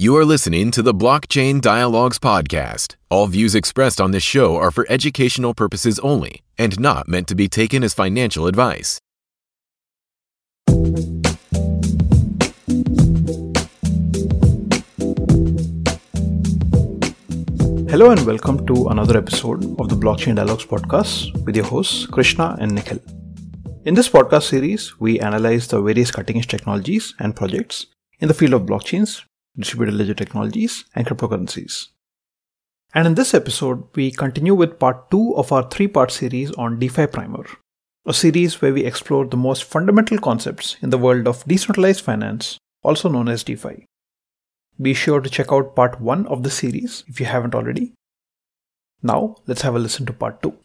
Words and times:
You 0.00 0.16
are 0.16 0.24
listening 0.24 0.70
to 0.70 0.80
the 0.80 0.94
Blockchain 0.94 1.60
Dialogues 1.60 2.18
podcast. 2.18 2.96
All 3.10 3.26
views 3.26 3.54
expressed 3.54 4.00
on 4.00 4.12
this 4.12 4.22
show 4.22 4.56
are 4.56 4.70
for 4.70 4.86
educational 4.88 5.52
purposes 5.52 5.98
only 5.98 6.42
and 6.56 6.80
not 6.80 7.06
meant 7.06 7.28
to 7.28 7.34
be 7.34 7.48
taken 7.48 7.84
as 7.84 7.92
financial 7.92 8.46
advice. 8.46 8.98
Hello 17.90 18.10
and 18.10 18.24
welcome 18.24 18.66
to 18.68 18.88
another 18.88 19.18
episode 19.18 19.62
of 19.78 19.90
the 19.90 19.96
Blockchain 19.96 20.36
Dialogues 20.36 20.64
podcast 20.64 21.44
with 21.44 21.54
your 21.54 21.66
hosts 21.66 22.06
Krishna 22.06 22.56
and 22.58 22.74
Nikhil. 22.74 23.00
In 23.84 23.92
this 23.92 24.08
podcast 24.08 24.44
series, 24.44 24.98
we 24.98 25.20
analyze 25.20 25.68
the 25.68 25.82
various 25.82 26.10
cutting 26.10 26.38
edge 26.38 26.46
technologies 26.46 27.14
and 27.18 27.36
projects 27.36 27.84
in 28.18 28.28
the 28.28 28.34
field 28.34 28.54
of 28.54 28.62
blockchains 28.62 29.24
distributed 29.60 29.94
ledger 29.94 30.14
technologies, 30.14 30.84
and 30.94 31.06
cryptocurrencies. 31.06 31.88
And 32.92 33.06
in 33.06 33.14
this 33.14 33.34
episode, 33.34 33.84
we 33.94 34.10
continue 34.10 34.54
with 34.54 34.78
part 34.80 35.10
2 35.10 35.36
of 35.36 35.52
our 35.52 35.68
three 35.68 35.86
part 35.86 36.10
series 36.10 36.50
on 36.52 36.78
DeFi 36.78 37.06
Primer, 37.06 37.46
a 38.04 38.12
series 38.12 38.60
where 38.60 38.74
we 38.74 38.84
explore 38.84 39.26
the 39.26 39.36
most 39.36 39.64
fundamental 39.64 40.18
concepts 40.18 40.76
in 40.82 40.90
the 40.90 40.98
world 40.98 41.28
of 41.28 41.44
decentralized 41.44 42.00
finance, 42.00 42.58
also 42.82 43.08
known 43.08 43.28
as 43.28 43.44
DeFi. 43.44 43.84
Be 44.80 44.94
sure 44.94 45.20
to 45.20 45.30
check 45.30 45.52
out 45.52 45.76
part 45.76 46.00
1 46.00 46.26
of 46.26 46.42
the 46.42 46.50
series 46.50 47.04
if 47.06 47.20
you 47.20 47.26
haven't 47.26 47.54
already. 47.54 47.92
Now, 49.02 49.36
let's 49.46 49.62
have 49.62 49.76
a 49.76 49.78
listen 49.78 50.04
to 50.06 50.12
part 50.12 50.42
2. 50.42 50.56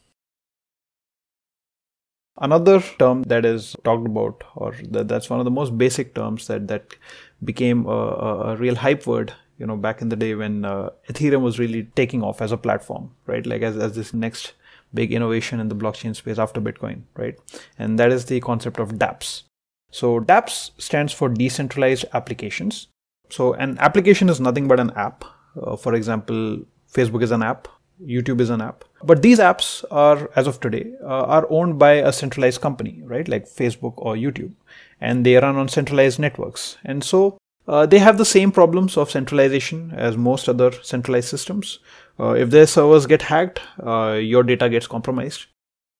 Another 2.38 2.82
term 3.00 3.24
that 3.24 3.46
is 3.46 3.76
talked 3.84 4.06
about, 4.06 4.44
or 4.56 4.74
that, 4.90 5.08
that's 5.08 5.30
one 5.30 5.40
of 5.40 5.46
the 5.46 5.52
most 5.52 5.78
basic 5.78 6.14
terms 6.16 6.48
that, 6.48 6.68
that 6.68 6.96
became 7.44 7.86
a, 7.86 7.90
a 7.90 8.56
real 8.56 8.76
hype 8.76 9.06
word, 9.06 9.34
you 9.58 9.66
know, 9.66 9.78
back 9.78 10.02
in 10.02 10.10
the 10.10 10.16
day 10.16 10.36
when 10.36 10.66
uh, 10.66 10.90
Ethereum 11.10 11.42
was 11.42 11.60
really 11.60 11.84
taking 11.96 12.24
off 12.24 12.42
as 12.42 12.52
a 12.52 12.58
platform, 12.58 13.12
right? 13.26 13.46
Like 13.46 13.62
as, 13.62 13.78
as 13.78 13.96
this 13.96 14.14
next 14.14 14.54
big 14.94 15.12
innovation 15.12 15.60
in 15.60 15.68
the 15.68 15.76
blockchain 15.76 16.16
space 16.16 16.40
after 16.40 16.62
Bitcoin, 16.62 17.04
right? 17.16 17.38
And 17.78 18.00
that 18.00 18.12
is 18.12 18.26
the 18.26 18.40
concept 18.40 18.80
of 18.80 18.94
dApps. 18.94 19.44
So 19.92 20.20
dApps 20.20 20.72
stands 20.78 21.14
for 21.14 21.30
decentralized 21.30 22.06
applications. 22.14 22.88
So 23.30 23.54
an 23.54 23.78
application 23.80 24.30
is 24.30 24.40
nothing 24.40 24.68
but 24.68 24.80
an 24.80 24.92
app. 24.92 25.26
Uh, 25.62 25.76
for 25.76 25.94
example, 25.94 26.62
Facebook 26.94 27.24
is 27.24 27.32
an 27.32 27.44
app, 27.44 27.68
YouTube 28.04 28.42
is 28.42 28.50
an 28.50 28.62
app. 28.62 28.84
But 29.04 29.22
these 29.22 29.40
apps 29.40 29.84
are, 29.92 30.30
as 30.36 30.48
of 30.48 30.60
today, 30.60 30.94
uh, 31.02 31.26
are 31.26 31.48
owned 31.50 31.80
by 31.80 31.94
a 31.94 32.12
centralized 32.12 32.62
company, 32.62 33.02
right? 33.04 33.28
Like 33.28 33.46
Facebook 33.46 33.94
or 33.98 34.16
YouTube. 34.16 34.54
And 35.00 35.26
they 35.26 35.36
run 35.36 35.56
on 35.56 35.68
centralized 35.68 36.20
networks. 36.20 36.78
And 36.84 37.04
so 37.04 37.38
uh, 37.68 37.86
they 37.86 38.00
have 38.00 38.18
the 38.18 38.26
same 38.26 38.52
problems 38.52 38.98
of 38.98 39.12
centralization 39.12 39.92
as 39.96 40.18
most 40.18 40.48
other 40.50 40.72
centralized 40.84 41.30
systems. 41.30 41.80
Uh, 42.20 42.32
if 42.32 42.50
their 42.50 42.68
servers 42.68 43.06
get 43.06 43.24
hacked, 43.24 43.62
uh, 43.86 44.14
your 44.14 44.44
data 44.44 44.70
gets 44.70 44.88
compromised. 44.88 45.46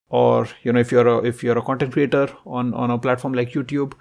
Or, 0.10 0.48
you 0.64 0.72
know, 0.72 0.80
if 0.80 0.92
you're 0.92 1.08
a, 1.08 1.18
if 1.26 1.44
you're 1.44 1.58
a 1.58 1.64
content 1.64 1.94
creator 1.94 2.30
on, 2.46 2.74
on 2.74 2.92
a 2.92 2.98
platform 2.98 3.34
like 3.34 3.54
YouTube, 3.54 3.94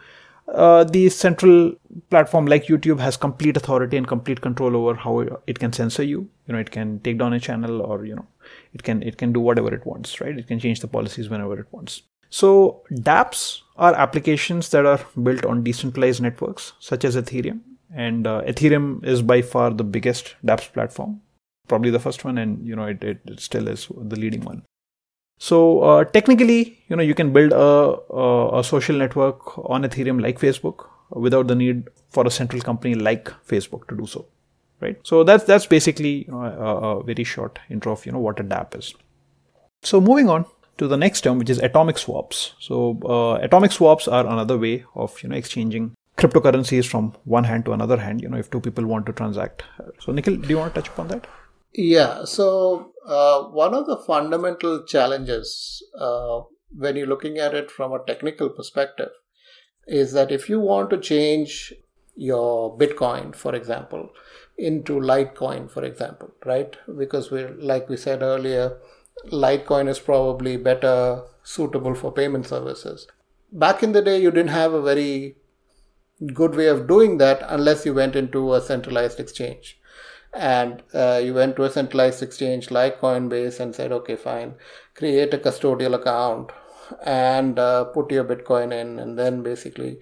uh, 0.48 0.84
the 0.84 1.08
central 1.08 1.74
platform 2.10 2.46
like 2.46 2.66
YouTube 2.66 3.00
has 3.00 3.16
complete 3.16 3.56
authority 3.56 3.96
and 3.96 4.06
complete 4.06 4.40
control 4.40 4.76
over 4.76 4.94
how 4.94 5.20
it 5.46 5.58
can 5.58 5.72
censor 5.72 6.02
you. 6.02 6.28
You 6.46 6.54
know, 6.54 6.58
it 6.58 6.70
can 6.70 7.00
take 7.00 7.18
down 7.18 7.32
a 7.32 7.40
channel, 7.40 7.80
or 7.80 8.04
you 8.04 8.14
know, 8.14 8.26
it 8.72 8.82
can 8.82 9.02
it 9.02 9.16
can 9.16 9.32
do 9.32 9.40
whatever 9.40 9.74
it 9.74 9.86
wants, 9.86 10.20
right? 10.20 10.36
It 10.36 10.46
can 10.46 10.58
change 10.58 10.80
the 10.80 10.88
policies 10.88 11.28
whenever 11.28 11.58
it 11.58 11.66
wants. 11.70 12.02
So 12.30 12.82
DApps 12.92 13.62
are 13.76 13.94
applications 13.94 14.68
that 14.70 14.84
are 14.84 15.00
built 15.22 15.44
on 15.44 15.62
decentralized 15.62 16.20
networks 16.20 16.72
such 16.78 17.04
as 17.04 17.16
Ethereum, 17.16 17.60
and 17.94 18.26
uh, 18.26 18.42
Ethereum 18.42 19.04
is 19.04 19.22
by 19.22 19.40
far 19.40 19.70
the 19.70 19.84
biggest 19.84 20.34
DApps 20.44 20.72
platform, 20.72 21.20
probably 21.68 21.90
the 21.90 22.00
first 22.00 22.24
one, 22.24 22.38
and 22.38 22.66
you 22.66 22.76
know, 22.76 22.84
it, 22.84 23.02
it 23.02 23.40
still 23.40 23.68
is 23.68 23.88
the 23.96 24.16
leading 24.16 24.42
one. 24.42 24.62
So 25.38 25.80
uh, 25.80 26.04
technically, 26.04 26.78
you 26.88 26.96
know, 26.96 27.02
you 27.02 27.14
can 27.14 27.32
build 27.32 27.52
a, 27.52 28.58
a, 28.58 28.64
social 28.64 28.96
network 28.96 29.58
on 29.58 29.82
Ethereum 29.82 30.22
like 30.22 30.38
Facebook 30.38 30.86
without 31.10 31.48
the 31.48 31.54
need 31.54 31.88
for 32.08 32.26
a 32.26 32.30
central 32.30 32.62
company 32.62 32.94
like 32.94 33.28
Facebook 33.46 33.88
to 33.88 33.96
do 33.96 34.06
so, 34.06 34.26
right? 34.80 34.96
So 35.02 35.24
that's 35.24 35.44
that's 35.44 35.66
basically 35.66 36.24
you 36.26 36.32
know, 36.32 36.42
a, 36.42 36.98
a, 36.98 37.02
very 37.02 37.24
short 37.24 37.58
intro 37.68 37.92
of 37.92 38.06
you 38.06 38.12
know 38.12 38.20
what 38.20 38.40
a 38.40 38.44
DApp 38.44 38.78
is. 38.78 38.94
So 39.82 40.00
moving 40.00 40.28
on 40.28 40.46
to 40.78 40.88
the 40.88 40.96
next 40.96 41.22
term, 41.22 41.38
which 41.38 41.50
is 41.50 41.58
atomic 41.58 41.98
swaps. 41.98 42.54
So 42.60 42.98
uh, 43.04 43.44
atomic 43.44 43.72
swaps 43.72 44.08
are 44.08 44.26
another 44.26 44.56
way 44.56 44.84
of 44.94 45.20
you 45.22 45.28
know 45.28 45.36
exchanging 45.36 45.94
cryptocurrencies 46.16 46.86
from 46.86 47.14
one 47.24 47.44
hand 47.44 47.64
to 47.64 47.72
another 47.72 47.96
hand. 47.96 48.22
You 48.22 48.28
know, 48.28 48.38
if 48.38 48.50
two 48.50 48.60
people 48.60 48.86
want 48.86 49.06
to 49.06 49.12
transact. 49.12 49.64
So 49.98 50.12
Nikhil, 50.12 50.36
do 50.36 50.48
you 50.48 50.58
want 50.58 50.74
to 50.74 50.80
touch 50.80 50.88
upon 50.90 51.08
that? 51.08 51.26
Yeah. 51.74 52.24
So 52.24 52.92
uh, 53.04 53.44
one 53.44 53.74
of 53.74 53.86
the 53.86 53.96
fundamental 53.96 54.84
challenges 54.84 55.82
uh, 55.98 56.42
when 56.76 56.96
you're 56.96 57.06
looking 57.06 57.38
at 57.38 57.54
it 57.54 57.70
from 57.70 57.92
a 57.92 58.04
technical 58.06 58.48
perspective 58.48 59.10
is 59.86 60.12
that 60.12 60.30
if 60.30 60.48
you 60.48 60.60
want 60.60 60.90
to 60.90 60.98
change 60.98 61.72
your 62.14 62.78
Bitcoin, 62.78 63.34
for 63.34 63.54
example, 63.54 64.08
into 64.56 64.94
Litecoin, 64.94 65.68
for 65.68 65.84
example, 65.84 66.30
right? 66.46 66.76
Because 66.96 67.30
we're 67.30 67.54
like 67.58 67.88
we 67.88 67.96
said 67.96 68.22
earlier, 68.22 68.78
Litecoin 69.32 69.88
is 69.88 69.98
probably 69.98 70.56
better 70.56 71.24
suitable 71.42 71.94
for 71.94 72.12
payment 72.12 72.46
services. 72.46 73.08
Back 73.52 73.82
in 73.82 73.92
the 73.92 74.02
day, 74.02 74.20
you 74.20 74.30
didn't 74.30 74.50
have 74.50 74.72
a 74.72 74.82
very 74.82 75.36
good 76.32 76.54
way 76.54 76.68
of 76.68 76.86
doing 76.86 77.18
that 77.18 77.44
unless 77.48 77.84
you 77.84 77.92
went 77.92 78.14
into 78.14 78.54
a 78.54 78.60
centralized 78.60 79.18
exchange 79.18 79.76
and 80.34 80.82
uh, 80.92 81.20
you 81.22 81.34
went 81.34 81.56
to 81.56 81.64
a 81.64 81.70
centralized 81.70 82.22
exchange 82.22 82.70
like 82.70 83.00
Coinbase 83.00 83.60
and 83.60 83.74
said, 83.74 83.92
okay, 83.92 84.16
fine, 84.16 84.54
create 84.94 85.32
a 85.32 85.38
custodial 85.38 85.94
account 85.94 86.50
and 87.04 87.58
uh, 87.58 87.84
put 87.84 88.10
your 88.10 88.24
Bitcoin 88.24 88.72
in, 88.72 88.98
and 88.98 89.18
then 89.18 89.42
basically 89.42 89.98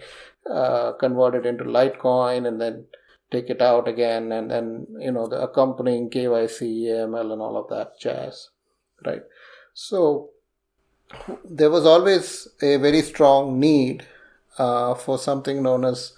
uh, 0.51 0.93
convert 0.93 1.35
it 1.35 1.47
into 1.47 1.65
Litecoin 1.65 2.47
and 2.47 2.61
then 2.61 2.87
take 3.31 3.49
it 3.49 3.63
out 3.63 3.89
again, 3.89 4.33
and 4.33 4.51
then 4.51 4.87
you 4.99 5.11
know 5.11 5.27
the 5.27 5.41
accompanying 5.41 6.11
KYC, 6.11 6.85
AML, 6.85 7.33
and 7.33 7.41
all 7.41 7.57
of 7.57 7.69
that 7.71 7.99
jazz, 7.99 8.51
right? 9.07 9.23
So 9.75 10.31
there 11.45 11.71
was 11.71 11.87
always 11.87 12.49
a 12.61 12.77
very 12.77 13.03
strong 13.03 13.59
need 13.61 14.05
uh, 14.59 14.95
for 14.95 15.19
something 15.19 15.63
known 15.63 15.85
as 15.85 16.13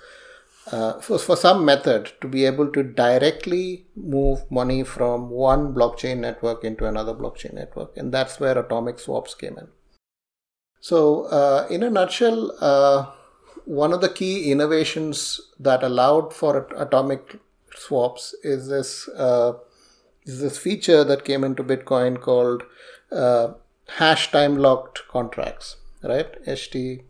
uh, 0.73 1.01
for, 1.01 1.19
for 1.19 1.37
some 1.37 1.65
method 1.65 2.13
to 2.21 2.29
be 2.29 2.45
able 2.45 2.71
to 2.73 2.83
directly 2.83 3.87
move 3.95 4.51
money 4.51 4.83
from 4.83 5.29
one 5.31 5.75
blockchain 5.75 6.19
network 6.19 6.65
into 6.65 6.87
another 6.87 7.15
blockchain 7.15 7.53
network. 7.55 7.97
And 7.97 8.13
that's 8.13 8.41
where 8.41 8.59
atomic 8.59 8.99
swaps 8.99 9.35
came 9.35 9.59
in. 9.59 9.69
So, 10.81 11.25
uh, 11.25 11.67
in 11.71 11.83
a 11.83 11.91
nutshell, 11.91 12.53
uh, 12.61 13.11
one 13.65 13.93
of 13.93 14.01
the 14.01 14.09
key 14.09 14.51
innovations 14.51 15.41
that 15.59 15.83
allowed 15.83 16.33
for 16.33 16.67
atomic 16.77 17.39
swaps 17.75 18.35
is 18.43 18.69
this 18.69 19.09
uh, 19.09 19.55
is 20.25 20.41
this 20.41 20.59
feature 20.59 21.05
that 21.05 21.25
came 21.25 21.43
into 21.45 21.65
Bitcoin 21.65 22.21
called 22.21 22.65
uh, 23.11 23.55
hash 23.89 24.31
time 24.31 24.57
locked 24.57 25.03
contracts, 25.09 25.77
right? 26.03 26.45
HTLC 26.47 27.03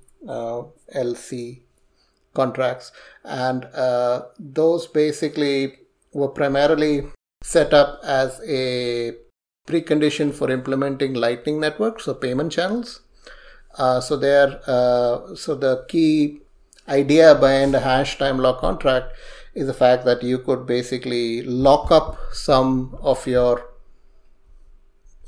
contracts, 2.34 2.93
and 3.25 3.65
uh, 3.67 4.22
those 4.39 4.87
basically 4.87 5.75
were 6.12 6.28
primarily 6.28 7.06
set 7.43 7.75
up 7.75 8.00
as 8.05 8.41
a 8.47 9.12
precondition 9.67 10.33
for 10.33 10.50
implementing 10.50 11.15
Lightning 11.15 11.61
networks 11.61 12.06
or 12.06 12.15
payment 12.15 12.53
channels. 12.53 13.00
Uh, 13.77 14.00
so 14.00 14.17
there, 14.17 14.61
uh, 14.67 15.34
so 15.34 15.55
the 15.55 15.84
key 15.89 16.41
idea 16.89 17.34
behind 17.34 17.75
a 17.75 17.81
hash 17.81 18.19
time 18.19 18.39
lock 18.39 18.61
contract 18.61 19.12
is 19.55 19.67
the 19.67 19.75
fact 19.75 20.05
that 20.05 20.23
you 20.23 20.39
could 20.39 20.67
basically 20.67 21.43
lock 21.43 21.91
up 21.91 22.19
some 22.32 22.97
of 23.00 23.26
your 23.26 23.70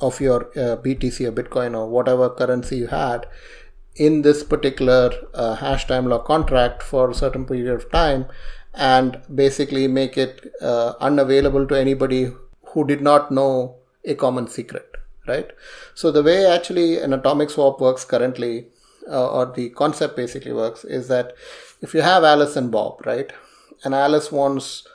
of 0.00 0.20
your 0.20 0.46
uh, 0.58 0.76
BTC 0.76 1.26
or 1.26 1.32
Bitcoin 1.32 1.76
or 1.76 1.88
whatever 1.88 2.28
currency 2.28 2.76
you 2.76 2.86
had 2.88 3.26
in 3.96 4.22
this 4.22 4.42
particular 4.44 5.10
uh, 5.34 5.54
hash 5.54 5.86
time 5.86 6.06
lock 6.06 6.24
contract 6.24 6.82
for 6.82 7.10
a 7.10 7.14
certain 7.14 7.44
period 7.44 7.68
of 7.68 7.90
time 7.90 8.26
and 8.74 9.20
basically 9.34 9.88
make 9.88 10.18
it 10.18 10.52
uh, 10.60 10.92
unavailable 11.00 11.66
to 11.66 11.74
anybody 11.74 12.30
who 12.68 12.86
did 12.86 13.00
not 13.00 13.30
know 13.30 13.76
a 14.04 14.14
common 14.14 14.46
secret 14.46 14.96
right? 15.26 15.50
So 15.94 16.10
the 16.10 16.22
way 16.22 16.46
actually 16.46 16.98
an 16.98 17.12
atomic 17.12 17.50
swap 17.50 17.80
works 17.80 18.04
currently 18.04 18.66
uh, 19.10 19.28
or 19.28 19.46
the 19.46 19.70
concept 19.70 20.16
basically 20.16 20.52
works 20.52 20.84
is 20.84 21.08
that 21.08 21.32
if 21.80 21.94
you 21.94 22.02
have 22.02 22.24
alice 22.24 22.56
and 22.56 22.70
bob 22.70 23.04
right 23.06 23.32
and 23.84 23.94
alice 23.94 24.32
wants 24.32 24.86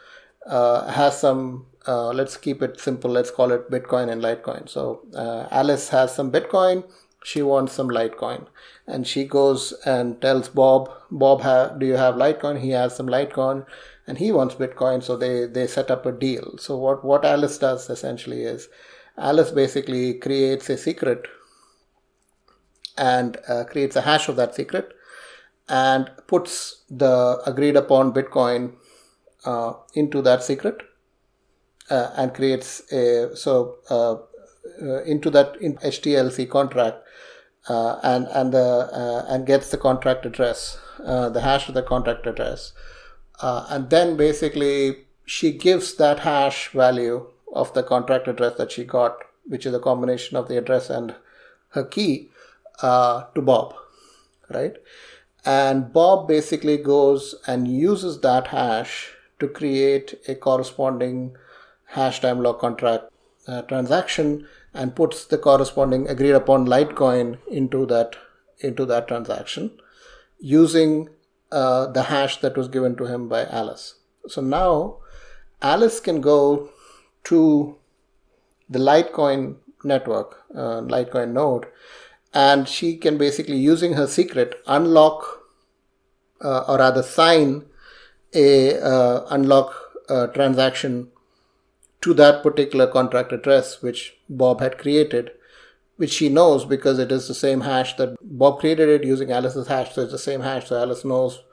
uh, 0.48 0.92
has 0.92 1.20
some 1.20 1.66
uh, 1.88 2.10
let's 2.10 2.38
keep 2.38 2.62
it 2.62 2.80
simple 2.80 3.10
let's 3.10 3.32
call 3.32 3.52
it 3.52 3.70
bitcoin 3.72 4.12
and 4.12 4.22
litecoin. 4.22 4.70
So 4.70 5.02
uh, 5.16 5.48
alice 5.52 5.90
has 5.90 6.14
some 6.14 6.32
bitcoin 6.32 6.84
she 7.24 7.42
wants 7.42 7.74
some 7.74 7.90
Litecoin, 7.90 8.48
and 8.88 9.06
she 9.06 9.26
goes 9.26 9.74
and 9.86 10.22
tells 10.22 10.50
Bob, 10.50 10.90
Bob, 11.10 11.42
do 11.80 11.86
you 11.86 11.98
have 11.98 12.16
Litecoin? 12.16 12.60
He 12.60 12.72
has 12.72 12.96
some 12.96 13.08
Litecoin, 13.08 13.66
and 14.08 14.18
he 14.18 14.32
wants 14.32 14.56
Bitcoin. 14.56 15.04
So 15.04 15.16
they 15.16 15.46
they 15.46 15.68
set 15.68 15.92
up 15.92 16.06
a 16.06 16.12
deal. 16.12 16.58
So 16.58 16.78
what 16.78 17.06
what 17.06 17.26
Alice 17.26 17.58
does 17.58 17.90
essentially 17.90 18.44
is, 18.44 18.70
Alice 19.18 19.52
basically 19.52 20.16
creates 20.16 20.70
a 20.70 20.78
secret 20.78 21.28
and 22.98 23.38
uh, 23.48 23.64
creates 23.66 23.96
a 23.96 24.02
hash 24.02 24.28
of 24.28 24.36
that 24.36 24.56
secret 24.56 24.94
and 25.70 26.12
puts 26.28 26.84
the 26.90 27.42
agreed 27.46 27.76
upon 27.76 28.14
Bitcoin 28.14 28.74
uh, 29.46 29.74
into 29.94 30.22
that 30.22 30.44
secret 30.44 30.82
uh, 31.90 32.10
and 32.16 32.34
creates 32.34 32.82
a 32.92 33.36
so 33.36 33.78
uh, 34.82 34.86
uh, 34.86 35.02
into 35.04 35.30
that 35.30 35.56
in 35.62 35.76
HTLC 35.78 36.50
contract 36.50 37.04
uh, 37.70 38.00
and 38.04 38.28
and 38.28 38.54
the 38.54 39.26
and 39.28 39.46
gets 39.46 39.70
the 39.70 39.78
contract 39.78 40.26
address, 40.26 40.80
the 41.00 41.42
hash 41.42 41.68
of 41.68 41.76
the 41.76 41.84
contract 41.84 42.26
address, 42.28 42.74
and 43.42 43.90
then 43.90 44.18
basically 44.18 45.06
she 45.26 45.52
gives 45.52 45.96
that 45.96 46.20
hash 46.20 46.70
value 46.70 47.28
of 47.54 47.74
the 47.74 47.84
contract 47.84 48.28
address 48.28 48.58
that 48.58 48.72
she 48.72 48.84
got, 48.84 49.18
which 49.46 49.66
is 49.66 49.74
a 49.74 49.80
combination 49.80 50.38
of 50.38 50.48
the 50.48 50.58
address 50.58 50.90
and 50.90 51.16
her 51.70 51.84
key, 51.84 52.30
uh, 52.82 53.24
to 53.36 53.42
Bob, 53.42 53.76
right? 54.50 54.78
And 55.46 55.92
Bob 55.92 56.28
basically 56.28 56.78
goes 56.78 57.36
and 57.48 57.68
uses 57.68 58.22
that 58.22 58.48
hash 58.48 59.12
to 59.40 59.48
create 59.48 60.20
a 60.28 60.36
corresponding 60.36 61.36
hash 61.86 62.22
time 62.22 62.42
lock 62.42 62.60
contract 62.60 63.11
uh, 63.48 63.62
transaction 63.64 64.48
and 64.74 64.96
puts 64.96 65.26
the 65.26 65.38
corresponding 65.38 66.08
agreed 66.08 66.32
upon 66.32 66.66
Litecoin 66.66 67.38
into 67.48 67.86
that 67.88 68.16
into 68.60 68.86
that 68.86 69.08
transaction 69.08 69.72
using 70.40 71.10
uh, 71.52 71.88
the 71.88 72.04
hash 72.04 72.38
that 72.42 72.56
was 72.56 72.68
given 72.68 72.96
to 72.96 73.06
him 73.06 73.28
by 73.28 73.46
Alice. 73.46 73.96
So 74.28 74.42
now 74.42 74.98
Alice 75.62 76.00
can 76.00 76.22
go 76.22 76.70
to 77.26 77.78
the 78.70 78.80
Litecoin 78.80 79.58
network, 79.84 80.44
uh, 80.56 80.82
Litecoin 80.82 81.34
node, 81.34 81.66
and 82.34 82.68
she 82.68 82.98
can 82.98 83.18
basically 83.18 83.58
using 83.58 83.94
her 83.94 84.08
secret 84.08 84.62
unlock 84.68 85.42
uh, 86.44 86.64
or 86.68 86.78
rather 86.78 87.04
sign 87.04 87.66
a 88.34 88.80
uh, 88.80 89.26
unlock 89.30 89.74
uh, 90.10 90.28
transaction 90.28 91.11
to 92.02 92.14
that 92.16 92.42
particular 92.44 92.88
contract 92.88 93.32
address 93.32 93.82
which 93.82 94.18
Bob 94.30 94.60
had 94.60 94.78
created, 94.78 95.32
which 95.98 96.12
she 96.12 96.30
knows 96.30 96.66
because 96.66 97.00
it 97.00 97.12
is 97.12 97.28
the 97.28 97.34
same 97.34 97.62
hash 97.62 97.96
that 97.98 98.16
Bob 98.22 98.60
created 98.60 98.90
it 98.90 99.04
using 99.04 99.32
Alice's 99.32 99.68
hash, 99.68 99.94
so 99.94 100.02
it's 100.02 100.12
the 100.12 100.18
same 100.18 100.42
hash, 100.42 100.68
so 100.68 100.78
Alice 100.78 101.06
knows 101.06 101.44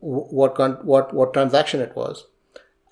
what 0.00 0.84
what 0.84 1.14
what 1.14 1.32
transaction 1.32 1.80
it 1.80 1.96
was, 1.96 2.26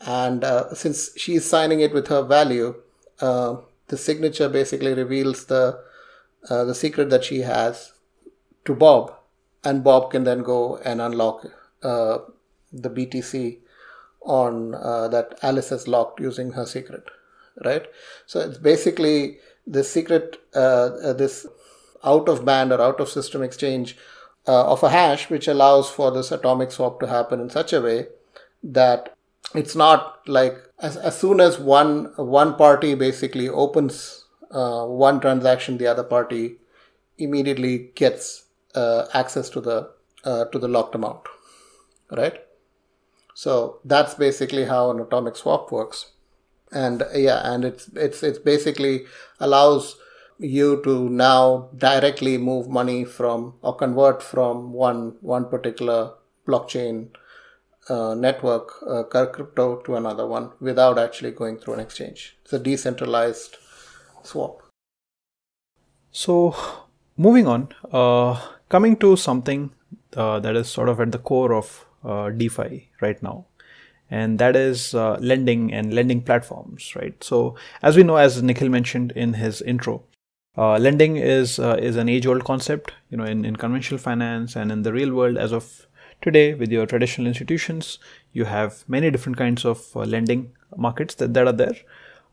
and 0.01 0.45
uh, 0.45 0.75
since 0.75 1.11
she's 1.19 1.45
signing 1.45 1.81
it 1.81 1.93
with 1.93 2.09
her 2.09 2.23
value, 2.23 2.75
uh, 3.21 3.57
the 3.89 3.99
signature 3.99 4.49
basically 4.49 4.95
reveals 4.95 5.45
the 5.47 5.79
uh, 6.49 6.65
the 6.65 6.75
secret 6.75 7.11
that 7.11 7.25
she 7.25 7.41
has 7.41 7.93
to 8.65 8.75
Bob, 8.75 9.15
and 9.63 9.85
Bob 9.85 10.11
can 10.11 10.25
then 10.25 10.43
go 10.43 10.79
and 10.79 11.03
unlock 11.03 11.45
uh, 11.83 12.19
the 12.73 12.89
BTC 12.89 13.59
on 14.25 14.75
uh, 14.75 15.09
that 15.09 15.39
Alice 15.43 15.71
has 15.71 15.89
locked 15.89 16.21
using 16.21 16.53
her 16.53 16.67
secret, 16.67 17.05
right? 17.65 17.87
So 18.27 18.41
it's 18.41 18.59
basically 18.59 19.39
this 19.67 19.91
secret, 19.91 20.41
uh, 20.55 20.91
uh, 21.03 21.13
this 21.13 21.47
out 22.05 22.29
of 22.29 22.45
band 22.45 22.73
or 22.73 22.81
out 22.81 23.01
of 23.01 23.09
system 23.09 23.43
exchange 23.43 23.97
of 24.47 24.83
a 24.83 24.91
hash, 24.91 25.31
which 25.31 25.47
allows 25.47 25.89
for 25.89 26.11
this 26.11 26.33
atomic 26.33 26.73
swap 26.73 26.99
to 26.99 27.07
happen 27.07 27.41
in 27.41 27.49
such 27.49 27.73
a 27.73 27.81
way 27.81 28.07
that 28.63 29.17
it's 29.55 29.77
not 29.77 30.21
like 30.27 30.57
as, 30.81 30.97
as 30.97 31.19
soon 31.19 31.41
as 31.41 31.59
one 31.59 32.13
one 32.17 32.55
party 32.57 32.95
basically 32.95 33.49
opens 33.49 34.25
uh, 34.51 34.85
one 34.85 35.21
transaction, 35.21 35.79
the 35.79 35.87
other 35.87 36.05
party 36.05 36.57
immediately 37.19 37.91
gets 37.95 38.45
uh, 38.75 39.07
access 39.15 39.49
to 39.51 39.61
the 39.61 39.91
uh, 40.25 40.45
to 40.47 40.59
the 40.59 40.69
locked 40.69 40.95
amount, 40.95 41.23
right? 42.11 42.41
So 43.35 43.81
that's 43.85 44.15
basically 44.15 44.65
how 44.65 44.91
an 44.91 45.01
atomic 45.01 45.37
swap 45.37 45.73
works, 45.73 46.13
and 46.71 47.03
yeah, 47.15 47.41
and 47.45 47.65
it's 47.65 47.89
it's 47.95 48.23
it's 48.23 48.39
basically 48.39 49.07
allows 49.41 49.97
you 50.39 50.83
to 50.85 51.09
now 51.09 51.71
directly 51.77 52.37
move 52.37 52.69
money 52.69 53.05
from 53.05 53.55
or 53.63 53.75
convert 53.75 54.23
from 54.23 54.73
one 54.73 55.17
one 55.21 55.49
particular 55.49 56.13
blockchain 56.47 57.09
uh, 57.89 58.15
network 58.15 58.75
uh, 58.89 59.03
crypto 59.05 59.77
to 59.77 59.97
another 59.97 60.27
one 60.27 60.51
without 60.61 60.99
actually 60.99 61.31
going 61.31 61.59
through 61.59 61.75
an 61.75 61.81
exchange. 61.81 62.37
It's 62.43 62.53
a 62.53 62.59
decentralized 62.59 63.57
swap. 64.23 64.63
So, 66.11 66.55
moving 67.17 67.47
on, 67.47 67.69
uh, 67.91 68.41
coming 68.69 68.97
to 68.99 69.17
something 69.17 69.73
uh, 70.17 70.41
that 70.41 70.57
is 70.57 70.69
sort 70.69 70.89
of 70.89 71.01
at 71.01 71.13
the 71.13 71.19
core 71.19 71.55
of 71.55 71.87
DeFi 72.31 72.89
right 73.01 73.23
now, 73.23 73.47
and 74.11 74.39
that 74.39 74.57
is 74.57 74.95
uh, 74.95 75.17
lending 75.21 75.73
and 75.73 75.95
lending 75.95 76.23
platforms, 76.23 76.95
right? 76.97 77.23
So, 77.23 77.57
as 77.83 77.97
we 77.97 78.03
know, 78.03 78.17
as 78.17 78.43
Nikhil 78.43 78.69
mentioned 78.69 79.13
in 79.13 79.35
his 79.35 79.63
intro, 79.63 80.03
uh, 80.57 80.79
lending 80.79 81.17
is 81.17 81.59
uh, 81.59 81.77
is 81.81 81.97
an 81.97 82.09
age-old 82.09 82.45
concept, 82.45 82.93
you 83.11 83.17
know, 83.17 83.25
in, 83.25 83.45
in 83.45 83.57
conventional 83.57 83.99
finance 83.99 84.57
and 84.57 84.71
in 84.73 84.83
the 84.83 84.93
real 84.93 85.15
world. 85.15 85.37
As 85.37 85.53
of 85.53 85.87
today 86.21 86.55
with 86.55 86.71
your 86.71 86.87
traditional 86.87 87.27
institutions 87.27 87.99
you 88.33 88.45
have 88.45 88.85
many 88.89 89.11
different 89.11 89.37
kinds 89.37 89.65
of 89.65 89.85
uh, 89.97 90.01
lending 90.01 90.53
markets 90.77 91.17
that, 91.17 91.35
that 91.35 91.47
are 91.47 91.53
there. 91.53 91.77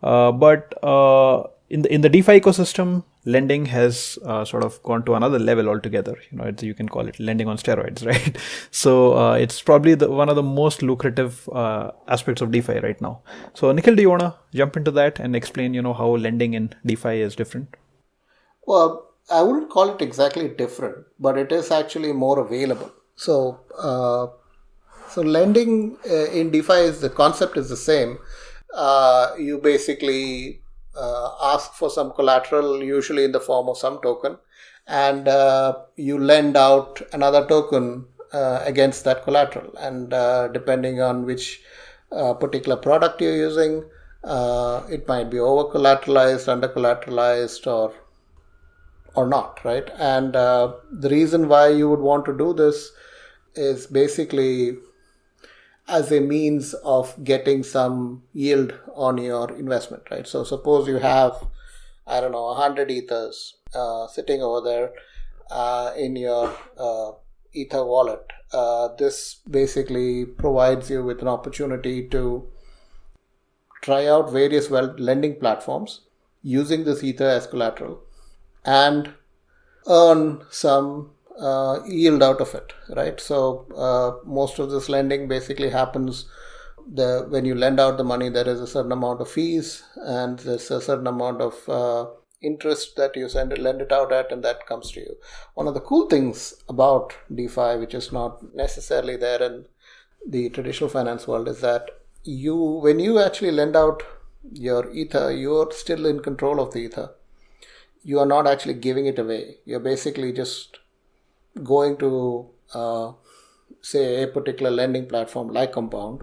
Uh, 0.01 0.31
but 0.31 0.73
uh, 0.83 1.43
in 1.69 1.81
the 1.81 1.93
in 1.93 2.01
the 2.01 2.09
DeFi 2.09 2.39
ecosystem, 2.39 3.03
lending 3.25 3.65
has 3.65 4.17
uh, 4.25 4.45
sort 4.45 4.63
of 4.63 4.81
gone 4.83 5.03
to 5.05 5.15
another 5.15 5.39
level 5.39 5.67
altogether. 5.67 6.17
You 6.31 6.37
know, 6.37 6.51
you 6.61 6.73
can 6.73 6.87
call 6.87 7.07
it 7.07 7.19
lending 7.19 7.47
on 7.47 7.57
steroids, 7.57 8.05
right? 8.11 8.37
So 8.71 9.17
uh, 9.17 9.33
it's 9.33 9.61
probably 9.61 9.95
the, 9.95 10.09
one 10.09 10.29
of 10.29 10.35
the 10.35 10.43
most 10.43 10.81
lucrative 10.81 11.47
uh, 11.49 11.91
aspects 12.07 12.41
of 12.41 12.51
DeFi 12.51 12.79
right 12.79 12.99
now. 13.01 13.21
So 13.53 13.71
Nikhil, 13.71 13.95
do 13.95 14.01
you 14.01 14.09
wanna 14.09 14.35
jump 14.53 14.77
into 14.77 14.91
that 14.91 15.19
and 15.19 15.35
explain, 15.35 15.73
you 15.73 15.81
know, 15.81 15.93
how 15.93 16.07
lending 16.07 16.53
in 16.53 16.73
DeFi 16.85 17.21
is 17.21 17.35
different? 17.35 17.75
Well, 18.65 19.09
I 19.29 19.41
wouldn't 19.41 19.69
call 19.69 19.93
it 19.93 20.01
exactly 20.01 20.47
different, 20.47 21.05
but 21.19 21.37
it 21.37 21.51
is 21.51 21.71
actually 21.71 22.13
more 22.13 22.39
available. 22.39 22.91
So, 23.15 23.59
uh, 23.77 24.27
so 25.09 25.21
lending 25.21 25.97
uh, 26.09 26.25
in 26.31 26.51
DeFi 26.51 26.73
is 26.73 27.01
the 27.01 27.09
concept 27.09 27.57
is 27.57 27.69
the 27.69 27.77
same. 27.77 28.17
Uh, 28.73 29.33
you 29.37 29.57
basically 29.57 30.61
uh, 30.99 31.53
ask 31.53 31.73
for 31.73 31.89
some 31.89 32.11
collateral, 32.11 32.83
usually 32.83 33.23
in 33.23 33.31
the 33.31 33.39
form 33.39 33.69
of 33.69 33.77
some 33.77 33.99
token, 34.01 34.37
and 34.87 35.27
uh, 35.27 35.77
you 35.95 36.17
lend 36.17 36.57
out 36.57 37.01
another 37.13 37.47
token 37.47 38.05
uh, 38.33 38.61
against 38.65 39.03
that 39.05 39.23
collateral. 39.23 39.75
And 39.77 40.13
uh, 40.13 40.49
depending 40.49 41.01
on 41.01 41.25
which 41.25 41.61
uh, 42.11 42.33
particular 42.33 42.75
product 42.75 43.21
you're 43.21 43.35
using, 43.35 43.83
uh, 44.23 44.83
it 44.89 45.07
might 45.07 45.29
be 45.29 45.39
over 45.39 45.63
collateralized, 45.75 46.47
under 46.47 46.67
collateralized, 46.67 47.65
or 47.67 47.93
or 49.15 49.27
not, 49.27 49.63
right? 49.65 49.89
And 49.97 50.33
the 50.33 51.09
reason 51.09 51.47
why 51.47 51.69
you 51.69 51.89
would 51.89 51.99
want 51.99 52.25
to 52.25 52.37
do 52.37 52.53
this 52.53 52.91
is 53.55 53.87
basically 53.87 54.77
as 55.89 56.11
a 56.11 56.19
means 56.19 56.73
of 56.75 57.21
getting 57.23 57.63
some 57.63 58.23
yield 58.33 58.73
on 58.95 59.17
your 59.17 59.51
investment, 59.55 60.03
right? 60.11 60.27
So 60.27 60.43
suppose 60.43 60.87
you 60.87 60.97
have, 60.97 61.47
I 62.05 62.21
don't 62.21 62.31
know, 62.31 62.45
100 62.45 62.91
ethers 62.91 63.55
uh, 63.73 64.07
sitting 64.07 64.41
over 64.41 64.61
there 64.61 64.91
uh, 65.49 65.93
in 65.97 66.15
your 66.15 66.53
uh, 66.77 67.11
ether 67.53 67.83
wallet. 67.83 68.21
Uh, 68.53 68.89
this 68.97 69.35
basically 69.49 70.25
provides 70.25 70.89
you 70.89 71.03
with 71.03 71.21
an 71.21 71.27
opportunity 71.27 72.07
to 72.09 72.47
try 73.81 74.05
out 74.05 74.31
various 74.31 74.69
lending 74.69 75.35
platforms 75.39 76.01
using 76.43 76.83
this 76.83 77.03
ether 77.03 77.27
as 77.27 77.47
collateral 77.47 78.01
and 78.65 79.13
earn 79.87 80.43
some 80.49 81.11
uh, 81.39 81.79
yield 81.85 82.23
out 82.23 82.41
of 82.41 82.53
it, 82.55 82.73
right? 82.95 83.19
So 83.19 83.65
uh, 83.75 84.27
most 84.27 84.59
of 84.59 84.71
this 84.71 84.89
lending 84.89 85.27
basically 85.27 85.69
happens 85.69 86.25
the 86.91 87.27
when 87.29 87.45
you 87.45 87.55
lend 87.55 87.79
out 87.79 87.97
the 87.97 88.03
money, 88.03 88.29
there 88.29 88.47
is 88.47 88.59
a 88.59 88.67
certain 88.67 88.91
amount 88.91 89.21
of 89.21 89.29
fees 89.29 89.83
and 89.95 90.39
there's 90.39 90.71
a 90.71 90.81
certain 90.81 91.07
amount 91.07 91.41
of 91.41 91.69
uh, 91.69 92.07
interest 92.41 92.95
that 92.95 93.15
you 93.15 93.29
send 93.29 93.51
it, 93.51 93.59
lend 93.59 93.81
it 93.81 93.91
out 93.91 94.11
at, 94.11 94.31
and 94.31 94.43
that 94.43 94.65
comes 94.65 94.91
to 94.91 95.01
you. 95.01 95.15
One 95.53 95.67
of 95.67 95.73
the 95.73 95.81
cool 95.81 96.07
things 96.07 96.55
about 96.67 97.15
DeFi, 97.33 97.77
which 97.77 97.93
is 97.93 98.11
not 98.11 98.55
necessarily 98.55 99.17
there 99.17 99.41
in 99.43 99.65
the 100.27 100.49
traditional 100.49 100.89
finance 100.89 101.27
world, 101.27 101.47
is 101.47 101.61
that 101.61 101.89
you 102.23 102.55
when 102.55 102.99
you 102.99 103.19
actually 103.19 103.51
lend 103.51 103.75
out 103.75 104.03
your 104.51 104.89
ether, 104.91 105.31
you're 105.31 105.71
still 105.71 106.05
in 106.05 106.21
control 106.21 106.59
of 106.59 106.73
the 106.73 106.79
ether 106.79 107.11
you 108.03 108.19
are 108.19 108.25
not 108.25 108.47
actually 108.47 108.73
giving 108.73 109.05
it 109.05 109.19
away. 109.19 109.57
You're 109.65 109.79
basically 109.79 110.31
just 110.31 110.79
going 111.63 111.97
to, 111.97 112.49
uh, 112.73 113.11
say, 113.81 114.23
a 114.23 114.27
particular 114.27 114.71
lending 114.71 115.07
platform 115.07 115.49
like 115.49 115.73
Compound 115.73 116.21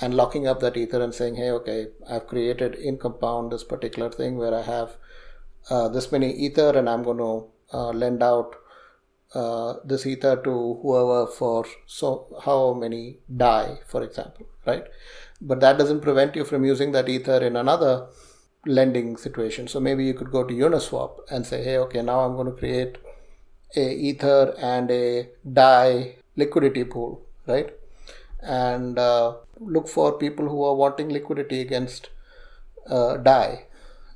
and 0.00 0.14
locking 0.14 0.46
up 0.46 0.60
that 0.60 0.76
ether 0.76 1.02
and 1.02 1.14
saying, 1.14 1.36
hey, 1.36 1.50
okay, 1.50 1.88
I've 2.08 2.26
created 2.26 2.74
in 2.74 2.98
Compound 2.98 3.52
this 3.52 3.64
particular 3.64 4.10
thing 4.10 4.36
where 4.36 4.54
I 4.54 4.62
have 4.62 4.96
uh, 5.70 5.88
this 5.88 6.12
many 6.12 6.32
ether 6.32 6.76
and 6.76 6.88
I'm 6.88 7.02
going 7.02 7.18
to 7.18 7.46
uh, 7.72 7.90
lend 7.90 8.22
out 8.22 8.56
uh, 9.34 9.74
this 9.84 10.06
ether 10.06 10.36
to 10.36 10.78
whoever 10.82 11.26
for 11.26 11.66
so 11.86 12.40
how 12.44 12.74
many 12.74 13.18
DAI, 13.34 13.78
for 13.86 14.02
example, 14.02 14.46
right? 14.66 14.84
But 15.40 15.60
that 15.60 15.78
doesn't 15.78 16.00
prevent 16.00 16.36
you 16.36 16.44
from 16.44 16.64
using 16.64 16.92
that 16.92 17.08
ether 17.08 17.38
in 17.38 17.56
another 17.56 18.08
lending 18.64 19.16
situation. 19.16 19.68
So 19.68 19.80
maybe 19.80 20.04
you 20.04 20.14
could 20.14 20.30
go 20.30 20.44
to 20.44 20.54
Uniswap 20.54 21.18
and 21.30 21.46
say, 21.46 21.62
hey, 21.62 21.78
okay, 21.78 22.02
now 22.02 22.20
I'm 22.20 22.34
going 22.34 22.46
to 22.46 22.52
create 22.52 22.98
a 23.74 23.94
ether 23.94 24.54
and 24.58 24.90
a 24.90 25.28
DAI 25.50 26.16
liquidity 26.36 26.84
pool, 26.84 27.22
right? 27.46 27.70
And 28.42 28.98
uh, 28.98 29.34
look 29.58 29.88
for 29.88 30.18
people 30.18 30.48
who 30.48 30.62
are 30.64 30.74
wanting 30.74 31.08
liquidity 31.08 31.60
against 31.60 32.10
uh, 32.88 33.16
DAI, 33.16 33.64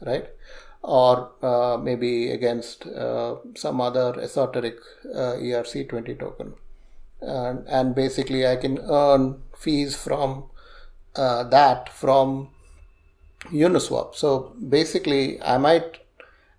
right? 0.03 0.29
Or 0.83 1.31
uh, 1.43 1.77
maybe 1.77 2.31
against 2.31 2.87
uh, 2.87 3.37
some 3.55 3.81
other 3.81 4.19
esoteric 4.21 4.79
uh, 5.15 5.35
ERC20 5.35 6.19
token. 6.19 6.55
And, 7.21 7.67
and 7.69 7.95
basically, 7.95 8.47
I 8.47 8.57
can 8.57 8.79
earn 8.79 9.43
fees 9.57 9.95
from 9.95 10.45
uh, 11.17 11.45
that 11.45 11.89
from 11.91 12.49
Uniswap. 13.51 14.15
So 14.15 14.55
basically, 14.69 15.41
I 15.43 15.59
might 15.59 15.99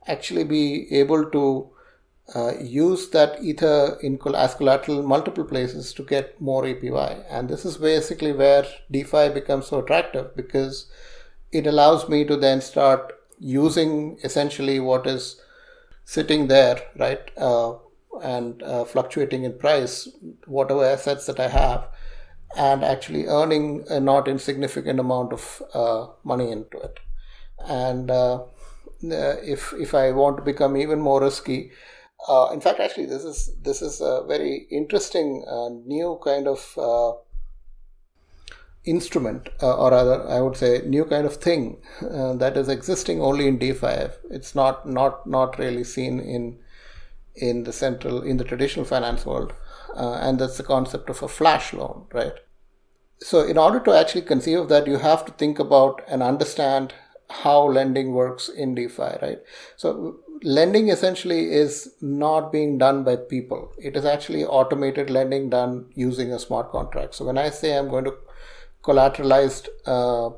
actually 0.08 0.44
be 0.44 0.92
able 0.94 1.30
to 1.32 1.71
uh, 2.34 2.54
use 2.60 3.10
that 3.10 3.44
ether 3.44 3.98
in 4.02 4.20
as 4.36 4.56
collateral 4.56 5.04
multiple 5.04 5.44
places 5.44 5.94
to 5.94 6.04
get 6.04 6.40
more 6.40 6.64
APY. 6.64 7.24
And 7.30 7.50
this 7.50 7.66
is 7.66 7.78
basically 7.78 8.32
where 8.32 8.66
DeFi 8.90 9.30
becomes 9.30 9.68
so 9.68 9.80
attractive 9.80 10.36
because 10.36 10.90
it 11.52 11.68
allows 11.68 12.08
me 12.08 12.24
to 12.26 12.38
then 12.38 12.62
start 12.62 13.14
using 13.40 14.18
essentially 14.24 14.80
what 14.80 15.08
is 15.08 15.42
sitting 16.06 16.48
there, 16.48 16.82
right, 16.98 17.32
uh, 17.38 17.74
and 18.24 18.62
uh, 18.64 18.86
fluctuating 18.86 19.44
in 19.44 19.58
price, 19.58 20.08
whatever 20.46 20.86
assets 20.86 21.26
that 21.26 21.40
I 21.40 21.48
have, 21.48 21.88
and 22.56 22.84
actually 22.84 23.28
earning 23.28 23.86
a 23.90 24.00
not 24.00 24.28
insignificant 24.28 25.00
amount 25.00 25.34
of 25.34 25.62
uh, 25.74 26.08
money 26.24 26.52
into 26.52 26.78
it. 26.80 27.00
And 27.66 28.12
uh, 28.12 28.44
if 29.02 29.74
if 29.74 29.94
I 29.96 30.12
want 30.12 30.38
to 30.38 30.44
become 30.44 30.78
even 30.78 31.00
more 31.00 31.22
risky, 31.22 31.72
uh, 32.28 32.50
in 32.54 32.62
fact, 32.62 32.80
actually, 32.80 33.08
this 33.08 33.24
is 33.24 33.52
this 33.62 33.82
is 33.82 34.02
a 34.02 34.24
very 34.28 34.68
interesting 34.72 35.44
uh, 35.48 35.70
new 35.70 36.20
kind 36.24 36.48
of 36.48 36.78
uh, 36.78 37.14
instrument, 38.86 39.50
uh, 39.62 39.78
or 39.78 39.92
rather, 39.92 40.28
I 40.28 40.42
would 40.42 40.58
say, 40.58 40.82
new 40.86 41.06
kind 41.06 41.26
of 41.26 41.38
thing 41.38 41.82
that 42.02 42.58
is 42.58 42.70
existing 42.70 43.22
only 43.22 43.48
in 43.48 43.58
DeFi. 43.58 44.10
It's 44.30 44.56
not 44.56 44.88
not 44.88 45.28
not 45.28 45.58
really 45.58 45.84
seen 45.84 46.20
in 46.20 46.60
in 47.36 47.64
the 47.64 47.74
central 47.74 48.22
in 48.22 48.38
the 48.38 48.44
traditional 48.44 48.86
finance 48.86 49.26
world 49.26 49.54
uh, 49.96 50.14
and 50.22 50.40
that's 50.40 50.58
the 50.58 50.64
concept 50.64 51.10
of 51.10 51.22
a 51.22 51.28
flash 51.28 51.74
loan, 51.74 52.06
right? 52.14 52.34
So, 53.20 53.42
in 53.42 53.58
order 53.58 53.80
to 53.82 53.94
actually 53.94 54.24
conceive 54.24 54.60
of 54.60 54.70
that, 54.70 54.88
you 54.88 54.98
have 54.98 55.26
to 55.26 55.32
think 55.34 55.60
about 55.60 56.02
and 56.08 56.24
understand 56.24 56.94
how 57.32 57.64
lending 57.64 58.14
works 58.14 58.50
in 58.50 58.76
DeFi, 58.76 59.18
right? 59.22 59.40
So, 59.78 60.20
lending 60.44 60.90
essentially 60.90 61.52
is 61.52 61.94
not 62.02 62.52
being 62.52 62.78
done 62.78 63.04
by 63.04 63.16
people. 63.16 63.74
It 63.78 63.96
is 63.96 64.06
actually 64.06 64.44
automated 64.46 65.10
lending 65.10 65.50
done 65.50 65.92
using 65.96 66.32
a 66.34 66.40
smart 66.40 66.72
contract. 66.72 67.16
So, 67.16 67.26
when 67.26 67.38
I 67.38 67.50
say 67.50 67.78
I'm 67.78 67.90
going 67.90 68.06
to 68.06 68.16
collateralize 68.84 69.68
uh, 69.86 70.36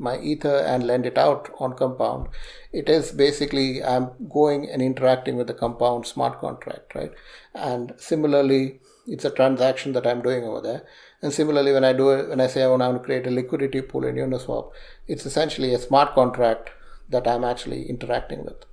my 0.00 0.18
ether 0.18 0.56
and 0.66 0.86
lend 0.86 1.04
it 1.04 1.18
out 1.18 1.50
on 1.58 1.74
compound 1.74 2.28
it 2.72 2.88
is 2.88 3.12
basically 3.12 3.82
i'm 3.84 4.10
going 4.28 4.68
and 4.68 4.80
interacting 4.82 5.36
with 5.36 5.46
the 5.46 5.58
compound 5.62 6.06
smart 6.06 6.40
contract 6.40 6.94
right 6.94 7.12
and 7.54 7.92
similarly 7.98 8.80
it's 9.06 9.24
a 9.24 9.30
transaction 9.30 9.92
that 9.92 10.06
i'm 10.06 10.22
doing 10.22 10.44
over 10.44 10.60
there 10.60 10.82
and 11.22 11.32
similarly 11.32 11.72
when 11.72 11.84
i 11.84 11.92
do 11.92 12.10
it 12.10 12.28
when 12.28 12.40
i 12.40 12.46
say 12.46 12.62
i 12.62 12.66
want 12.66 12.82
to 12.82 13.04
create 13.04 13.26
a 13.26 13.30
liquidity 13.30 13.82
pool 13.82 14.04
in 14.04 14.16
uniswap 14.16 14.70
it's 15.12 15.26
essentially 15.26 15.72
a 15.74 15.84
smart 15.86 16.14
contract 16.14 16.70
that 17.08 17.26
i'm 17.26 17.44
actually 17.44 17.82
interacting 17.88 18.44
with. 18.44 18.64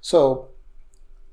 So 0.00 0.20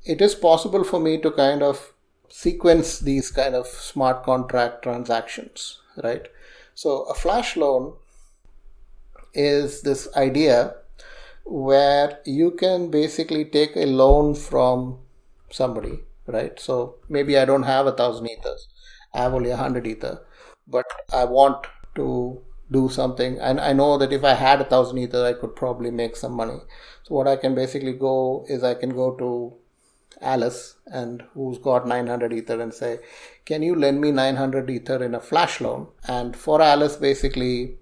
it 0.06 0.22
is 0.22 0.36
possible 0.36 0.84
for 0.84 1.00
me 1.00 1.18
to 1.22 1.32
kind 1.32 1.64
of 1.64 1.94
sequence 2.30 3.00
these 3.00 3.30
kind 3.32 3.56
of 3.56 3.68
smart 3.68 4.24
contract 4.24 4.84
transactions 4.84 5.80
right? 6.02 6.28
So 6.76 7.04
a 7.04 7.14
flash 7.14 7.56
loan 7.56 7.94
is 9.34 9.82
this 9.82 10.08
idea 10.16 10.76
where 11.46 12.20
you 12.26 12.52
can 12.52 12.90
basically 12.90 13.46
take 13.46 13.76
a 13.76 13.86
loan 13.86 14.34
from 14.34 15.00
somebody, 15.52 16.00
right? 16.26 16.60
So 16.60 16.96
maybe 17.10 17.38
I 17.38 17.46
don't 17.46 17.64
have 17.64 17.86
a 17.86 17.92
thousand 17.92 18.30
ethers, 18.30 18.68
I 19.14 19.24
have 19.24 19.34
only 19.34 19.52
a 19.52 19.58
hundred 19.58 19.86
ether, 19.86 20.22
but 20.68 20.86
I 21.12 21.26
want 21.26 21.68
to 21.96 22.42
do 22.74 22.90
something 22.90 23.40
and 23.40 23.60
I 23.60 23.74
know 23.74 23.98
that 23.98 24.14
if 24.14 24.24
I 24.24 24.34
had 24.34 24.62
a 24.62 24.66
thousand 24.66 24.98
ether 24.98 25.26
I 25.26 25.34
could 25.34 25.56
probably 25.56 25.92
make 25.92 26.16
some 26.16 26.34
money. 26.34 26.60
So 27.04 27.16
what 27.16 27.28
I 27.28 27.36
can 27.36 27.56
basically 27.56 27.94
go 27.94 28.46
is 28.48 28.64
I 28.64 28.74
can 28.74 28.96
go 28.96 29.12
to 29.16 29.54
Alice 30.22 30.76
and 30.88 31.24
who's 31.34 31.58
got 31.58 31.88
900 31.88 32.34
ether 32.34 32.62
and 32.62 32.74
say, 32.74 33.00
can 33.46 33.62
you 33.62 33.76
lend 33.76 34.00
me 34.02 34.12
900 34.12 34.70
ether 34.70 35.04
in 35.04 35.16
a 35.16 35.20
flash 35.20 35.60
loan? 35.60 35.88
And 36.08 36.36
for 36.36 36.62
Alice, 36.62 36.96
basically, 36.96 37.78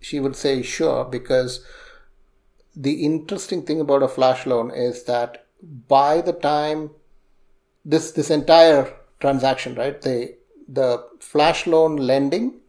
she 0.00 0.20
would 0.20 0.36
say 0.36 0.62
sure 0.62 1.04
because 1.04 1.64
the 2.76 3.04
interesting 3.04 3.62
thing 3.64 3.80
about 3.80 4.02
a 4.02 4.08
flash 4.08 4.46
loan 4.46 4.70
is 4.70 5.04
that 5.04 5.46
by 5.88 6.20
the 6.20 6.32
time 6.32 6.90
this 7.84 8.10
this 8.12 8.30
entire 8.30 8.92
transaction 9.20 9.74
right 9.76 10.02
the 10.02 10.34
the 10.68 10.88
flash 11.20 11.66
loan 11.66 11.96
lending 11.96 12.60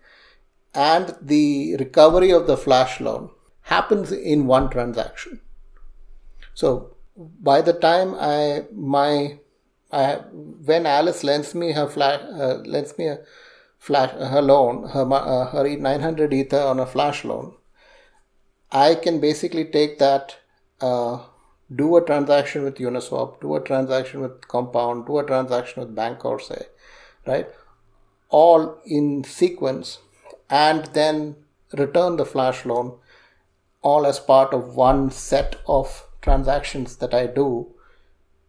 and 0.76 1.16
the 1.22 1.76
recovery 1.78 2.32
of 2.32 2.48
the 2.48 2.58
flash 2.58 3.00
loan 3.00 3.30
happens 3.62 4.12
in 4.12 4.46
one 4.48 4.70
transaction 4.70 5.40
so 6.54 6.96
by 7.52 7.62
the 7.62 7.74
time 7.74 8.16
i 8.20 8.64
my 8.72 9.40
I, 9.92 10.16
when 10.66 10.86
alice 10.86 11.24
lends 11.24 11.56
me 11.56 11.72
her 11.72 11.88
flash 11.88 12.22
uh, 12.22 12.56
lends 12.66 12.98
me 12.98 13.08
a 13.08 13.20
flash 13.86 14.12
her 14.12 14.42
loan, 14.42 14.90
her 14.90 15.06
uh, 15.14 15.46
her 15.52 15.78
900 15.78 16.34
ether 16.34 16.60
on 16.60 16.80
a 16.80 16.86
flash 16.86 17.24
loan, 17.24 17.54
I 18.72 18.96
can 18.96 19.20
basically 19.20 19.66
take 19.66 20.00
that, 20.00 20.38
uh, 20.82 21.20
do 21.74 21.96
a 21.98 22.06
transaction 22.06 22.64
with 22.64 22.78
Uniswap, 22.78 23.42
do 23.42 23.56
a 23.56 23.62
transaction 23.62 24.22
with 24.22 24.48
Compound, 24.48 25.06
do 25.06 25.20
a 25.20 25.26
transaction 25.26 25.84
with 25.84 25.96
Bancor, 25.96 26.40
right? 27.28 27.48
All 28.30 28.80
in 28.86 29.24
sequence, 29.24 30.00
and 30.50 30.86
then 30.94 31.36
return 31.74 32.18
the 32.18 32.26
flash 32.26 32.66
loan, 32.66 32.98
all 33.82 34.06
as 34.06 34.20
part 34.20 34.54
of 34.54 34.76
one 34.76 35.12
set 35.12 35.58
of 35.68 36.08
transactions 36.22 36.98
that 36.98 37.14
I 37.14 37.28
do 37.28 37.68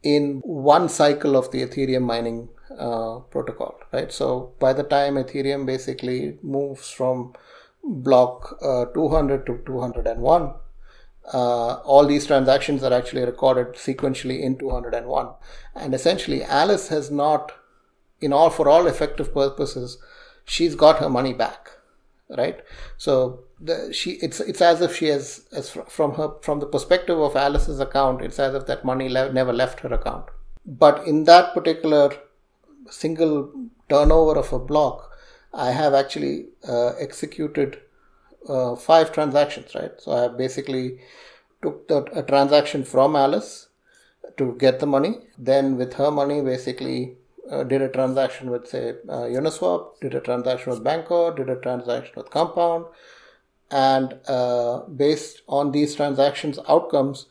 in 0.03 0.41
one 0.45 0.89
cycle 0.89 1.37
of 1.37 1.51
the 1.51 1.63
Ethereum 1.63 2.03
mining 2.03 2.49
uh, 2.79 3.19
protocol, 3.31 3.79
right? 3.93 4.13
So 4.13 4.53
by 4.59 4.73
the 4.73 4.83
time 4.83 5.15
Ethereum 5.15 5.67
basically 5.67 6.39
moves 6.43 6.91
from 6.91 7.35
block 7.83 8.59
uh, 8.63 8.87
200 8.87 9.47
to 9.47 9.63
201, 9.67 10.55
uh, 11.33 11.75
all 11.85 12.07
these 12.07 12.27
transactions 12.27 12.83
are 12.83 12.93
actually 12.93 13.25
recorded 13.25 13.75
sequentially 13.75 14.41
in 14.41 14.59
201. 14.59 15.29
And 15.75 15.95
essentially, 15.95 16.45
Alice 16.45 16.89
has 16.89 17.11
not, 17.11 17.53
in 18.21 18.33
all 18.33 18.51
for 18.51 18.69
all 18.69 18.87
effective 18.87 19.35
purposes, 19.35 19.99
she's 20.45 20.75
got 20.75 20.99
her 20.99 21.09
money 21.09 21.33
back, 21.33 21.71
right? 22.29 22.61
So 22.97 23.41
the, 23.61 23.93
she, 23.93 24.13
it's 24.13 24.41
it's 24.41 24.61
as 24.61 24.81
if 24.81 24.97
she 24.97 25.07
has, 25.07 25.47
as 25.53 25.71
from 25.71 26.15
her 26.15 26.31
from 26.43 26.61
the 26.61 26.67
perspective 26.67 27.19
of 27.19 27.37
Alice's 27.37 27.81
account, 27.81 28.23
it's 28.23 28.39
as 28.39 28.55
if 28.55 28.67
that 28.67 28.85
money 28.85 29.09
le- 29.09 29.33
never 29.33 29.53
left 29.53 29.81
her 29.81 29.93
account. 29.93 30.27
But 30.65 31.07
in 31.07 31.25
that 31.25 31.55
particular 31.55 32.13
single 32.91 33.53
turnover 33.89 34.39
of 34.39 34.53
a 34.53 34.59
block, 34.59 35.11
I 35.53 35.71
have 35.71 35.95
actually 35.95 36.47
uh, 36.69 36.89
executed 36.99 37.81
uh, 38.49 38.77
five 38.77 39.13
transactions, 39.13 39.75
right? 39.75 39.93
So 39.99 40.13
I 40.13 40.29
basically 40.29 41.01
took 41.63 41.89
the, 41.89 42.05
a 42.13 42.23
transaction 42.23 42.85
from 42.85 43.17
Alice 43.17 43.69
to 44.37 44.55
get 44.59 44.81
the 44.81 44.87
money. 44.87 45.19
Then 45.39 45.77
with 45.77 45.95
her 45.95 46.11
money, 46.11 46.43
basically 46.43 47.17
uh, 47.51 47.63
did 47.65 47.83
a 47.83 47.89
transaction 47.89 48.51
with 48.51 48.69
say 48.69 48.91
uh, 49.09 49.23
Uniswap, 49.23 50.01
did 50.01 50.15
a 50.15 50.21
transaction 50.21 50.71
with 50.73 50.85
Bancor, 50.85 51.37
did 51.37 51.49
a 51.49 51.57
transaction 51.57 52.13
with 52.17 52.31
Compound, 52.31 52.87
and 53.71 54.19
uh, 54.29 54.81
based 54.83 55.43
on 55.49 55.73
these 55.73 55.95
transactions 55.95 56.59
outcomes, 56.69 57.27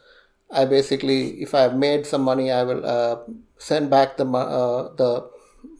I 0.51 0.65
basically, 0.65 1.41
if 1.41 1.55
I 1.55 1.62
have 1.62 1.75
made 1.75 2.05
some 2.05 2.22
money, 2.22 2.51
I 2.51 2.63
will 2.63 2.86
uh, 2.86 3.17
send 3.57 3.89
back 3.89 4.17
the 4.17 4.25
uh, 4.25 4.93
the 4.95 5.29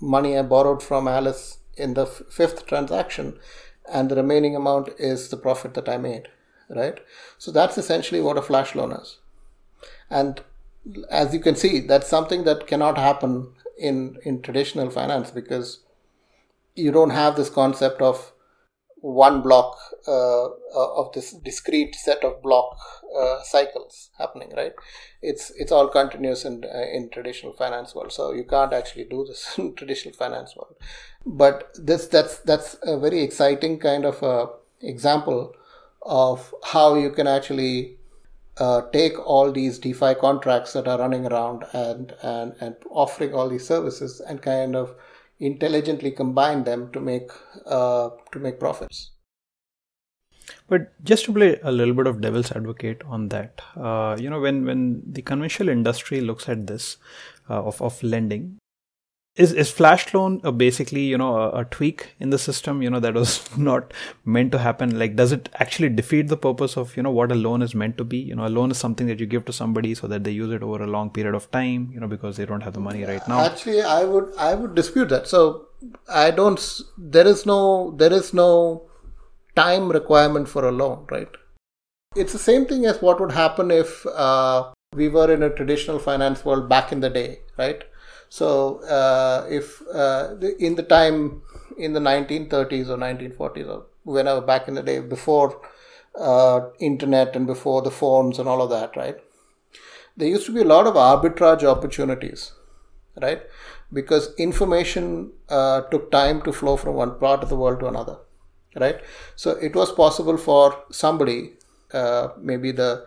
money 0.02 0.38
I 0.38 0.42
borrowed 0.42 0.82
from 0.82 1.08
Alice 1.08 1.60
in 1.78 1.94
the 1.94 2.04
f- 2.04 2.24
fifth 2.30 2.66
transaction, 2.66 3.38
and 3.92 4.10
the 4.10 4.16
remaining 4.16 4.56
amount 4.56 4.90
is 4.98 5.30
the 5.30 5.38
profit 5.38 5.74
that 5.76 5.90
I 5.90 5.98
made, 5.98 6.30
right? 6.70 7.00
So 7.38 7.52
that's 7.52 7.78
essentially 7.78 8.22
what 8.22 8.38
a 8.38 8.42
flash 8.42 8.76
loan 8.76 8.92
is, 8.94 9.18
and 10.10 10.42
as 11.10 11.34
you 11.34 11.40
can 11.40 11.56
see, 11.56 11.80
that's 11.80 12.08
something 12.08 12.44
that 12.44 12.68
cannot 12.68 12.98
happen 12.98 13.55
in 13.78 14.18
in 14.24 14.42
traditional 14.42 14.90
finance 14.90 15.32
because 15.32 15.80
you 16.76 16.92
don't 16.92 17.12
have 17.12 17.36
this 17.36 17.50
concept 17.50 18.02
of 18.02 18.32
one 19.06 19.42
block 19.42 19.78
uh, 20.08 20.46
uh, 20.46 20.96
of 20.96 21.12
this 21.14 21.34
discrete 21.34 21.94
set 21.94 22.24
of 22.24 22.42
block 22.42 22.76
uh, 23.16 23.42
cycles 23.44 24.10
happening 24.18 24.52
right? 24.58 24.74
It's 25.22 25.52
it's 25.52 25.72
all 25.72 25.88
continuous 25.90 26.44
in 26.44 26.64
uh, 26.64 26.86
in 26.92 27.10
traditional 27.10 27.54
finance 27.54 27.94
world. 27.94 28.12
So 28.12 28.34
you 28.34 28.46
can't 28.46 28.74
actually 28.74 29.06
do 29.06 29.26
this 29.26 29.54
in 29.58 29.76
traditional 29.76 30.16
finance 30.16 30.56
world. 30.56 30.76
But 31.26 31.70
this 31.76 32.08
that's 32.08 32.40
that's 32.40 32.78
a 32.84 32.98
very 32.98 33.22
exciting 33.22 33.80
kind 33.80 34.06
of 34.06 34.24
a 34.24 34.48
example 34.82 35.54
of 36.02 36.54
how 36.64 36.96
you 36.96 37.12
can 37.12 37.28
actually 37.28 37.98
uh, 38.58 38.82
take 38.94 39.20
all 39.20 39.52
these 39.52 39.80
DeFi 39.80 40.16
contracts 40.16 40.74
that 40.74 40.88
are 40.88 41.00
running 41.00 41.26
around 41.26 41.66
and, 41.74 42.14
and, 42.22 42.54
and 42.62 42.76
offering 42.90 43.34
all 43.34 43.50
these 43.50 43.68
services 43.68 44.22
and 44.22 44.42
kind 44.42 44.76
of 44.76 44.96
intelligently 45.40 46.12
combine 46.12 46.64
them 46.64 46.92
to 46.94 47.00
make 47.00 47.30
uh, 47.66 48.10
to 48.32 48.40
make 48.40 48.60
profits. 48.60 49.12
But 50.68 50.94
just 51.04 51.26
to 51.26 51.34
play 51.34 51.60
a 51.64 51.72
little 51.72 51.94
bit 51.94 52.08
of 52.08 52.22
devil's 52.22 52.52
advocate 52.52 53.02
on 53.06 53.30
that, 53.30 53.62
uh, 53.76 54.16
you 54.20 54.30
know, 54.30 54.40
when 54.40 54.66
when 54.66 55.04
the 55.06 55.22
conventional 55.22 55.70
industry 55.70 56.22
looks 56.22 56.48
at 56.48 56.68
this 56.68 56.98
uh, 57.50 57.64
of 57.64 57.82
of 57.82 58.02
lending, 58.02 58.58
is 59.36 59.52
is 59.52 59.70
flash 59.70 60.14
loan 60.14 60.38
basically 60.58 61.02
you 61.02 61.18
know 61.18 61.36
a, 61.36 61.50
a, 61.62 61.66
tweak 61.66 62.16
in 62.20 62.30
the 62.30 62.38
system 62.40 62.82
you 62.82 62.90
know 62.90 63.02
that 63.02 63.14
was 63.14 63.58
not 63.58 63.94
meant 64.24 64.52
to 64.54 64.60
happen? 64.60 64.98
Like 64.98 65.16
does 65.16 65.32
it 65.32 65.50
actually 65.56 65.90
defeat 65.90 66.28
the 66.30 66.38
purpose 66.38 66.78
of 66.78 66.96
you 66.96 67.04
know 67.04 67.12
what 67.12 67.32
a 67.32 67.36
loan 67.36 67.62
is 67.62 67.76
meant 67.76 67.98
to 67.98 68.04
be? 68.04 68.18
You 68.18 68.36
know 68.36 68.48
a 68.48 68.54
loan 68.58 68.72
is 68.72 68.78
something 68.78 69.08
that 69.08 69.20
you 69.20 69.26
give 69.26 69.46
to 69.46 69.54
somebody 69.54 69.94
so 69.94 70.08
that 70.08 70.24
they 70.24 70.32
use 70.32 70.52
it 70.52 70.64
over 70.64 70.84
a 70.84 70.88
long 70.88 71.10
period 71.10 71.36
of 71.36 71.50
time 71.52 71.90
you 71.94 72.00
know 72.00 72.08
because 72.08 72.38
they 72.38 72.46
don't 72.46 72.62
have 72.62 72.74
the 72.74 72.80
money 72.80 73.04
right 73.04 73.28
now. 73.28 73.42
Actually 73.42 73.82
i 73.82 74.04
would 74.04 74.34
i 74.38 74.54
would 74.56 74.76
dispute 74.76 75.10
that. 75.10 75.28
So 75.28 75.68
i 76.10 76.32
don't 76.32 76.82
there 76.98 77.28
is 77.28 77.46
no 77.46 77.92
there 77.98 78.14
is 78.14 78.34
no 78.34 78.84
time 79.56 79.90
requirement 79.90 80.48
for 80.48 80.68
a 80.68 80.72
loan 80.72 81.06
right? 81.12 81.30
It's 82.16 82.32
the 82.32 82.40
same 82.40 82.66
thing 82.66 82.86
as 82.86 83.02
what 83.02 83.20
would 83.20 83.34
happen 83.34 83.72
if 83.72 84.06
uh, 84.06 84.72
we 84.94 85.10
were 85.10 85.30
in 85.34 85.44
a 85.44 85.50
traditional 85.50 86.00
finance 86.00 86.46
world 86.46 86.70
back 86.70 86.94
in 86.94 87.02
the 87.02 87.10
day 87.10 87.40
right 87.58 87.84
so 88.38 88.48
uh, 89.00 89.48
if 89.50 89.82
uh, 90.04 90.36
in 90.68 90.76
the 90.76 90.84
time 90.84 91.42
in 91.78 91.94
the 91.94 92.02
1930s 92.02 92.90
or 92.90 92.98
1940s 92.98 93.68
or 93.68 93.86
whenever 94.04 94.42
back 94.42 94.68
in 94.68 94.74
the 94.74 94.84
day 94.84 95.00
before 95.00 95.62
uh, 96.20 96.60
internet 96.80 97.36
and 97.36 97.48
before 97.48 97.82
the 97.82 97.92
phones 97.92 98.38
and 98.40 98.50
all 98.50 98.62
of 98.62 98.70
that, 98.70 98.98
right? 98.98 99.18
There 100.18 100.28
used 100.28 100.46
to 100.48 100.54
be 100.54 100.62
a 100.62 100.72
lot 100.74 100.86
of 100.86 100.96
arbitrage 100.96 101.64
opportunities, 101.64 102.52
right? 103.22 103.42
Because 103.94 104.34
information 104.38 105.32
uh, 105.48 105.82
took 105.92 106.12
time 106.12 106.42
to 106.44 106.52
flow 106.52 106.76
from 106.76 106.96
one 106.96 107.18
part 107.20 107.42
of 107.42 107.50
the 107.50 107.56
world 107.56 107.80
to 107.82 107.88
another, 107.88 108.18
right? 108.76 109.00
So 109.38 109.52
it 109.52 109.76
was 109.76 109.92
possible 109.94 110.38
for 110.38 110.84
somebody, 110.92 111.54
uh, 111.94 112.30
maybe 112.38 112.72
the 112.72 113.06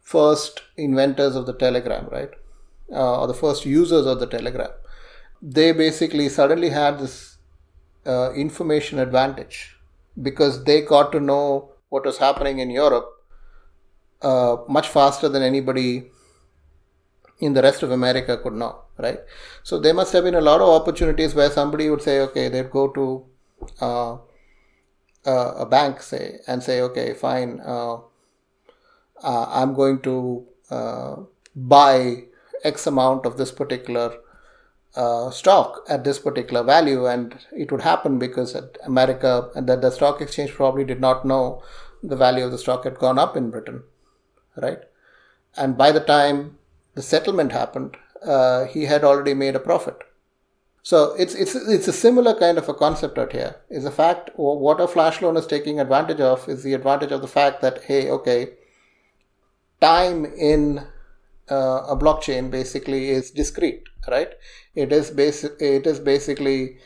first 0.00 0.62
inventors 0.78 1.36
of 1.36 1.44
the 1.46 1.54
telegram, 1.54 2.08
right? 2.10 2.30
Uh, 2.92 3.20
or 3.20 3.26
the 3.26 3.34
first 3.34 3.64
users 3.64 4.06
of 4.06 4.20
the 4.20 4.26
telegram 4.26 4.70
they 5.42 5.72
basically 5.72 6.28
suddenly 6.28 6.70
had 6.70 6.98
this 6.98 7.38
uh, 8.06 8.32
information 8.32 8.98
advantage 8.98 9.76
because 10.20 10.64
they 10.64 10.80
got 10.80 11.12
to 11.12 11.20
know 11.20 11.72
what 11.88 12.04
was 12.04 12.18
happening 12.18 12.58
in 12.58 12.70
Europe 12.70 13.08
uh, 14.22 14.56
much 14.68 14.88
faster 14.88 15.28
than 15.28 15.42
anybody 15.42 16.10
in 17.38 17.54
the 17.54 17.62
rest 17.62 17.82
of 17.82 17.90
America 17.90 18.36
could 18.36 18.52
know, 18.52 18.82
right? 18.98 19.20
So 19.62 19.80
there 19.80 19.94
must 19.94 20.12
have 20.12 20.24
been 20.24 20.34
a 20.34 20.40
lot 20.42 20.60
of 20.60 20.68
opportunities 20.68 21.34
where 21.34 21.50
somebody 21.50 21.88
would 21.88 22.02
say, 22.02 22.20
okay, 22.20 22.48
they'd 22.48 22.70
go 22.70 22.88
to 22.88 23.24
uh, 23.80 24.18
uh 25.26 25.52
a 25.56 25.66
bank, 25.66 26.02
say, 26.02 26.38
and 26.46 26.62
say, 26.62 26.80
okay, 26.82 27.14
fine, 27.14 27.60
uh, 27.64 27.96
uh, 29.22 29.46
I'm 29.48 29.74
going 29.74 30.00
to 30.02 30.46
buy 31.54 32.24
X 32.64 32.86
amount 32.86 33.26
of 33.26 33.36
this 33.36 33.52
particular 33.52 34.14
uh, 34.96 35.30
stock 35.30 35.84
at 35.88 36.04
this 36.04 36.18
particular 36.18 36.62
value, 36.62 37.06
and 37.06 37.38
it 37.52 37.70
would 37.70 37.82
happen 37.82 38.18
because 38.18 38.56
America 38.84 39.50
and 39.54 39.68
that 39.68 39.82
the 39.82 39.90
stock 39.90 40.20
exchange 40.20 40.52
probably 40.52 40.84
did 40.84 41.00
not 41.00 41.24
know 41.24 41.62
the 42.02 42.16
value 42.16 42.44
of 42.44 42.50
the 42.50 42.58
stock 42.58 42.84
had 42.84 42.98
gone 42.98 43.18
up 43.18 43.36
in 43.36 43.50
Britain, 43.50 43.82
right? 44.56 44.80
And 45.56 45.76
by 45.76 45.92
the 45.92 46.00
time 46.00 46.58
the 46.94 47.02
settlement 47.02 47.52
happened, 47.52 47.96
uh, 48.24 48.64
he 48.66 48.84
had 48.84 49.04
already 49.04 49.34
made 49.34 49.54
a 49.54 49.60
profit. 49.60 49.98
So 50.82 51.14
it's 51.18 51.34
it's 51.34 51.54
it's 51.54 51.88
a 51.88 51.92
similar 51.92 52.34
kind 52.34 52.56
of 52.56 52.68
a 52.68 52.74
concept 52.74 53.18
out 53.18 53.32
here. 53.32 53.56
Is 53.68 53.84
the 53.84 53.90
fact 53.90 54.30
what 54.36 54.80
a 54.80 54.88
flash 54.88 55.20
loan 55.20 55.36
is 55.36 55.46
taking 55.46 55.78
advantage 55.78 56.20
of 56.20 56.48
is 56.48 56.62
the 56.62 56.74
advantage 56.74 57.12
of 57.12 57.20
the 57.20 57.28
fact 57.28 57.60
that 57.60 57.84
hey, 57.84 58.10
okay, 58.10 58.54
time 59.80 60.24
in 60.24 60.86
uh, 61.50 61.84
a 61.88 61.96
blockchain 61.96 62.50
basically 62.50 63.10
is 63.10 63.30
discrete, 63.30 63.88
right? 64.08 64.32
It 64.74 64.92
is 64.92 65.10
basic. 65.10 65.52
It 65.60 65.86
is 65.86 65.98
basically 65.98 66.78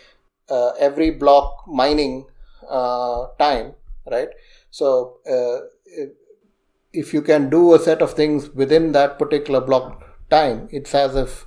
uh, 0.48 0.70
every 0.79 1.11
block 1.11 1.64
mining 1.66 2.27
uh, 2.68 3.27
time, 3.38 3.74
right? 4.11 4.29
So 4.70 5.18
uh, 5.31 5.66
if 6.92 7.12
you 7.12 7.22
can 7.22 7.50
do 7.50 7.74
a 7.74 7.79
set 7.79 8.00
of 8.03 8.14
things 8.14 8.48
within 8.50 8.92
that 8.92 9.18
particular 9.18 9.61
block 9.61 10.03
time, 10.31 10.68
it's 10.70 10.94
as 10.94 11.14
if 11.14 11.46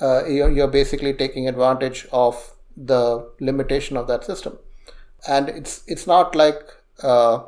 uh, 0.00 0.24
you're, 0.26 0.50
you're 0.50 0.68
basically 0.68 1.12
taking 1.12 1.48
advantage 1.48 2.06
of 2.12 2.52
the 2.76 3.28
limitation 3.40 3.96
of 3.96 4.06
that 4.06 4.24
system, 4.24 4.58
and 5.28 5.48
it's 5.48 5.82
it's 5.88 6.06
not 6.06 6.36
like 6.36 6.60
uh, 7.02 7.42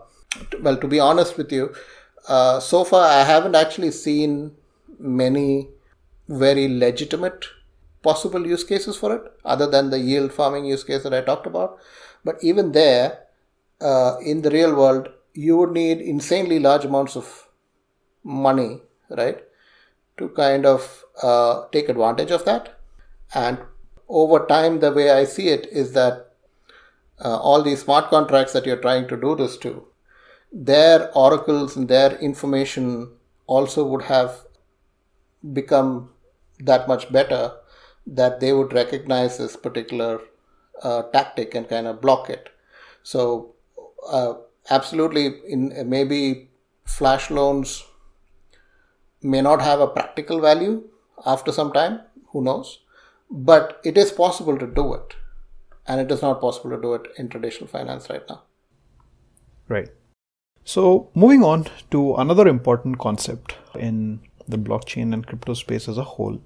well, 0.61 0.77
to 0.77 0.89
be 0.89 0.99
honest 0.99 1.37
with 1.37 1.53
you, 1.53 1.73
so 2.27 2.83
far 2.85 3.07
I 3.07 3.23
haven't 3.23 3.55
actually 3.55 3.93
seen 3.93 4.57
many 5.01 5.69
very 6.29 6.69
legitimate 6.69 7.47
possible 8.03 8.47
use 8.47 8.65
cases 8.65 8.97
for 8.97 9.15
it, 9.15 9.23
other 9.45 9.67
than 9.67 9.91
the 9.91 9.99
yield 9.99 10.33
farming 10.33 10.65
use 10.65 10.85
case 10.85 11.03
that 11.03 11.15
I 11.15 11.21
talked 11.21 11.47
about. 11.47 11.79
But 12.25 12.39
even 12.43 12.73
there, 12.73 13.19
uh, 13.81 14.17
in 14.25 14.43
the 14.43 14.51
real 14.51 14.75
world, 14.75 15.09
you 15.35 15.57
would 15.57 15.73
need 15.73 16.01
insanely 16.01 16.59
large 16.59 16.85
amounts 16.85 17.17
of 17.17 17.49
money, 18.25 18.81
right, 19.11 19.43
to 20.19 20.29
kind 20.31 20.67
of 20.67 21.05
uh, 21.23 21.65
take 21.73 21.89
advantage 21.89 22.31
of 22.31 22.45
that. 22.45 22.79
And 23.35 23.59
over 24.09 24.47
time, 24.47 24.81
the 24.81 24.93
way 24.93 25.11
I 25.11 25.25
see 25.25 25.49
it 25.49 25.67
is 25.71 25.93
that 25.93 26.33
uh, 27.25 27.39
all 27.39 27.63
these 27.63 27.83
smart 27.83 28.09
contracts 28.09 28.53
that 28.55 28.67
you're 28.67 28.77
trying 28.77 29.09
to 29.09 29.17
do 29.17 29.37
this 29.37 29.57
to, 29.59 29.87
their 30.53 31.11
oracles 31.17 31.77
and 31.77 31.89
their 31.89 32.17
information 32.19 33.13
also 33.47 33.85
would 33.87 34.03
have 34.03 34.45
become 35.53 36.11
that 36.59 36.89
much 36.89 37.11
better 37.13 37.53
that 38.07 38.41
they 38.41 38.53
would 38.53 38.73
recognize 38.73 39.39
this 39.39 39.57
particular 39.57 40.21
uh, 40.83 41.03
tactic 41.13 41.55
and 41.55 41.69
kind 41.69 41.87
of 41.87 42.01
block 42.01 42.31
it. 42.31 42.49
So, 43.03 43.55
uh, 44.09 44.35
absolutely, 44.69 45.27
in 45.49 45.89
maybe 45.89 46.51
flash 46.85 47.31
loans 47.31 47.85
may 49.23 49.41
not 49.41 49.63
have 49.63 49.81
a 49.81 49.87
practical 49.87 50.41
value 50.41 50.89
after 51.25 51.53
some 51.53 51.73
time. 51.73 52.01
Who 52.29 52.43
knows? 52.43 52.81
But 53.31 53.81
it 53.85 53.97
is 53.97 54.11
possible 54.11 54.59
to 54.59 54.67
do 54.67 54.95
it, 54.95 55.15
and 55.87 56.01
it 56.01 56.11
is 56.11 56.23
not 56.23 56.41
possible 56.41 56.71
to 56.71 56.81
do 56.81 56.95
it 56.95 57.07
in 57.17 57.29
traditional 57.29 57.69
finance 57.69 58.09
right 58.11 58.23
now. 58.29 58.43
Right. 59.69 59.89
So, 60.65 61.11
moving 61.15 61.43
on 61.43 61.67
to 61.91 62.15
another 62.17 62.47
important 62.49 62.99
concept 62.99 63.55
in 63.79 64.21
the 64.49 64.59
blockchain 64.59 65.13
and 65.13 65.27
crypto 65.27 65.55
space 65.55 65.89
as 65.89 65.99
a 65.99 66.05
whole. 66.05 66.41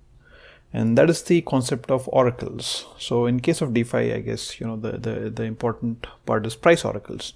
And 0.73 0.99
that 0.99 1.09
is 1.09 1.23
the 1.23 1.41
concept 1.43 1.91
of 1.91 2.09
oracles. 2.13 2.87
So 2.99 3.27
in 3.27 3.39
case 3.39 3.61
of 3.61 3.73
defi 3.73 4.13
i 4.13 4.19
guess 4.21 4.59
you 4.59 4.67
know 4.67 4.77
the 4.77 4.93
the, 4.99 5.31
the 5.31 5.45
important 5.45 6.07
part 6.27 6.47
is 6.47 6.57
price 6.57 6.85
oracles. 6.85 7.35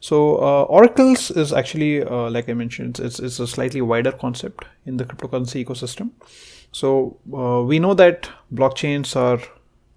So 0.00 0.36
uh, 0.36 0.62
oracles 0.64 1.30
is 1.30 1.52
actually 1.52 2.02
uh, 2.02 2.28
like 2.30 2.48
i 2.48 2.52
mentioned 2.52 3.00
it's, 3.00 3.18
it's 3.18 3.40
a 3.40 3.46
slightly 3.46 3.80
wider 3.80 4.12
concept 4.12 4.66
in 4.84 4.98
the 4.98 5.04
cryptocurrency 5.04 5.64
ecosystem. 5.64 6.10
So 6.72 7.16
uh, 7.32 7.62
we 7.62 7.78
know 7.78 7.94
that 7.94 8.28
blockchains 8.52 9.16
are 9.16 9.40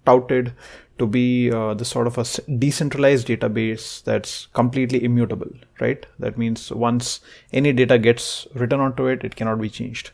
touted 0.06 0.54
to 0.98 1.06
be 1.06 1.50
uh, 1.50 1.74
the 1.74 1.84
sort 1.84 2.06
of 2.06 2.18
a 2.18 2.24
decentralized 2.58 3.28
database 3.28 4.02
that's 4.02 4.46
completely 4.52 5.02
immutable, 5.02 5.50
right? 5.80 6.04
That 6.18 6.38
means 6.38 6.70
once 6.70 7.20
any 7.52 7.72
data 7.72 7.98
gets 7.98 8.46
written 8.54 8.80
onto 8.80 9.06
it, 9.06 9.24
it 9.24 9.36
cannot 9.36 9.60
be 9.60 9.70
changed. 9.70 10.10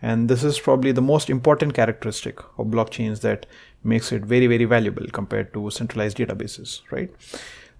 And 0.00 0.28
this 0.28 0.42
is 0.42 0.58
probably 0.58 0.92
the 0.92 1.02
most 1.02 1.30
important 1.30 1.74
characteristic 1.74 2.38
of 2.58 2.66
blockchains 2.66 3.20
that 3.20 3.46
makes 3.84 4.12
it 4.12 4.24
very, 4.24 4.46
very 4.46 4.64
valuable 4.64 5.06
compared 5.12 5.52
to 5.54 5.70
centralized 5.70 6.16
databases, 6.16 6.80
right? 6.90 7.10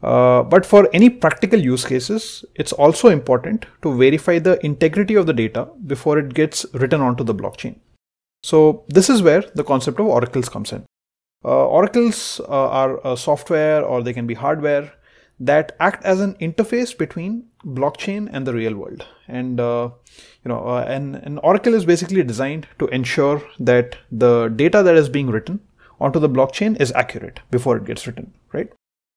Uh, 0.03 0.43
but 0.43 0.67
for 0.67 0.89
any 0.93 1.09
practical 1.09 1.61
use 1.61 1.85
cases, 1.85 2.45
it's 2.57 2.73
also 2.73 3.09
important 3.09 3.67
to 3.83 3.97
verify 3.97 4.39
the 4.39 4.65
integrity 4.67 5.15
of 5.15 5.27
the 5.27 5.33
data 5.33 5.69
before 5.87 6.19
it 6.19 6.35
gets 6.35 6.67
written 6.75 7.01
onto 7.01 7.23
the 7.23 7.35
blockchain. 7.35 7.77
So 8.43 8.85
this 8.89 9.09
is 9.09 9.23
where 9.23 9.43
the 9.55 9.63
concept 9.63 10.01
of 10.01 10.07
oracles 10.07 10.49
comes 10.49 10.73
in. 10.73 10.85
Uh, 11.45 11.67
oracles 11.67 12.41
uh, 12.41 12.69
are 12.81 13.17
software 13.17 13.85
or 13.85 14.03
they 14.03 14.13
can 14.13 14.27
be 14.27 14.35
hardware 14.35 14.93
that 15.41 15.75
act 15.81 16.05
as 16.05 16.21
an 16.21 16.35
interface 16.35 16.97
between 16.97 17.45
blockchain 17.65 18.29
and 18.33 18.47
the 18.47 18.55
real 18.55 18.77
world. 18.77 19.05
And 19.27 19.59
uh, 19.59 19.91
you 20.45 20.49
know, 20.49 20.61
uh, 20.67 20.85
an, 20.87 21.17
an 21.17 21.39
oracle 21.39 21.75
is 21.75 21.85
basically 21.85 22.23
designed 22.23 22.69
to 22.79 22.87
ensure 22.89 23.43
that 23.59 23.97
the 24.11 24.49
data 24.49 24.83
that 24.83 24.95
is 24.97 25.09
being 25.09 25.31
written 25.31 25.61
onto 26.01 26.21
the 26.21 26.29
blockchain 26.29 26.81
is 26.81 26.93
accurate 26.93 27.41
before 27.51 27.77
it 27.77 27.85
gets 27.85 28.07
written, 28.07 28.33
right? 28.53 28.73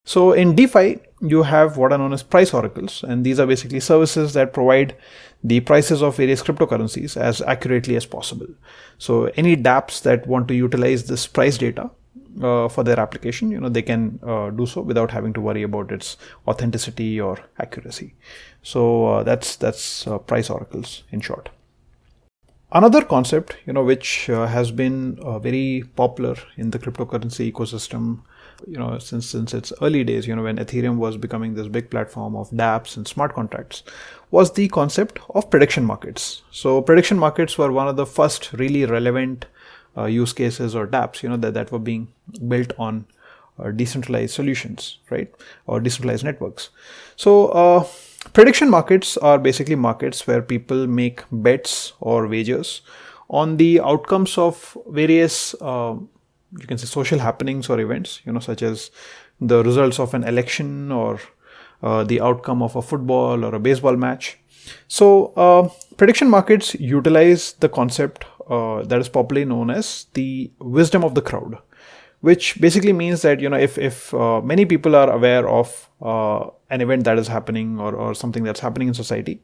So 0.07 0.33
in 0.33 0.55
DeFi, 0.55 0.99
you 1.21 1.43
have 1.43 1.77
what 1.77 1.91
are 1.91 1.97
known 1.97 2.13
as 2.13 2.21
price 2.21 2.53
oracles, 2.53 3.03
and 3.03 3.25
these 3.25 3.39
are 3.39 3.47
basically 3.47 3.79
services 3.79 4.33
that 4.33 4.53
provide 4.53 4.95
the 5.43 5.61
prices 5.61 6.03
of 6.03 6.17
various 6.17 6.43
cryptocurrencies 6.43 7.17
as 7.17 7.41
accurately 7.41 7.95
as 7.95 8.05
possible. 8.05 8.47
So 8.99 9.31
any 9.35 9.55
dApps 9.57 10.03
that 10.03 10.27
want 10.27 10.47
to 10.49 10.55
utilize 10.55 11.07
this 11.07 11.25
price 11.25 11.57
data 11.57 11.89
uh, 12.41 12.67
for 12.67 12.83
their 12.83 12.99
application, 12.99 13.51
you 13.51 13.59
know, 13.59 13.69
they 13.69 13.81
can 13.81 14.19
uh, 14.23 14.49
do 14.49 14.65
so 14.65 14.81
without 14.81 15.11
having 15.11 15.33
to 15.33 15.41
worry 15.41 15.63
about 15.63 15.91
its 15.91 16.17
authenticity 16.47 17.19
or 17.19 17.37
accuracy. 17.59 18.13
So 18.63 19.07
uh, 19.07 19.23
that's 19.23 19.55
that's 19.55 20.07
uh, 20.07 20.17
price 20.17 20.49
oracles 20.49 21.03
in 21.11 21.21
short. 21.21 21.49
Another 22.71 23.03
concept, 23.03 23.55
you 23.65 23.73
know, 23.73 23.83
which 23.83 24.29
uh, 24.29 24.47
has 24.47 24.71
been 24.71 25.17
uh, 25.21 25.39
very 25.39 25.83
popular 25.95 26.35
in 26.57 26.71
the 26.71 26.79
cryptocurrency 26.79 27.51
ecosystem 27.51 28.21
you 28.67 28.77
know 28.77 28.97
since 28.99 29.27
since 29.27 29.53
its 29.53 29.73
early 29.81 30.03
days 30.03 30.27
you 30.27 30.35
know 30.35 30.43
when 30.43 30.57
ethereum 30.57 30.97
was 30.97 31.17
becoming 31.17 31.53
this 31.53 31.67
big 31.67 31.89
platform 31.89 32.35
of 32.35 32.49
dapps 32.51 32.95
and 32.97 33.07
smart 33.07 33.33
contracts 33.33 33.83
was 34.31 34.53
the 34.53 34.67
concept 34.69 35.19
of 35.31 35.49
prediction 35.49 35.85
markets 35.85 36.41
so 36.51 36.81
prediction 36.81 37.17
markets 37.17 37.57
were 37.57 37.71
one 37.71 37.87
of 37.87 37.95
the 37.95 38.05
first 38.05 38.51
really 38.53 38.85
relevant 38.85 39.45
use 40.03 40.33
cases 40.33 40.75
or 40.75 40.85
dapps 40.85 41.23
you 41.23 41.29
know 41.29 41.37
that, 41.37 41.53
that 41.53 41.71
were 41.71 41.79
being 41.79 42.07
built 42.47 42.73
on 42.77 43.05
uh, 43.59 43.71
decentralized 43.71 44.33
solutions 44.33 44.99
right 45.09 45.33
or 45.65 45.79
decentralized 45.79 46.25
networks. 46.25 46.69
So 47.15 47.47
uh, 47.49 47.87
prediction 48.33 48.69
markets 48.69 49.15
are 49.17 49.39
basically 49.39 49.75
markets 49.75 50.27
where 50.27 50.41
people 50.41 50.87
make 50.87 51.23
bets 51.31 51.93
or 52.01 52.27
wagers 52.27 52.81
on 53.29 53.57
the 53.57 53.79
outcomes 53.79 54.37
of 54.37 54.77
various 54.87 55.55
uh, 55.61 55.95
you 56.59 56.67
can 56.67 56.77
say 56.77 56.85
social 56.85 57.19
happenings 57.19 57.69
or 57.69 57.79
events 57.79 58.21
you 58.25 58.31
know 58.31 58.39
such 58.39 58.61
as 58.61 58.91
the 59.41 59.63
results 59.63 59.99
of 59.99 60.13
an 60.13 60.23
election 60.23 60.91
or 60.91 61.19
uh, 61.83 62.03
the 62.03 62.21
outcome 62.21 62.61
of 62.61 62.75
a 62.75 62.81
football 62.81 63.43
or 63.43 63.53
a 63.53 63.59
baseball 63.59 63.95
match. 63.95 64.37
So 64.87 65.33
uh, 65.35 65.69
prediction 65.97 66.29
markets 66.29 66.73
utilize 66.75 67.53
the 67.53 67.69
concept 67.69 68.25
uh, 68.49 68.83
that 68.83 68.99
is 68.99 69.09
popularly 69.09 69.45
known 69.45 69.69
as 69.69 70.05
the 70.13 70.51
wisdom 70.59 71.03
of 71.03 71.15
the 71.15 71.21
crowd 71.21 71.57
which 72.21 72.59
basically 72.59 72.93
means 72.93 73.21
that 73.21 73.39
you 73.39 73.49
know 73.49 73.57
if 73.57 73.77
if 73.77 74.13
uh, 74.13 74.41
many 74.41 74.65
people 74.65 74.95
are 74.95 75.09
aware 75.11 75.47
of 75.47 75.89
uh, 76.01 76.47
an 76.69 76.81
event 76.81 77.03
that 77.03 77.17
is 77.17 77.27
happening 77.27 77.79
or, 77.79 77.95
or 77.95 78.13
something 78.15 78.43
that's 78.43 78.59
happening 78.59 78.87
in 78.87 78.93
society 78.93 79.41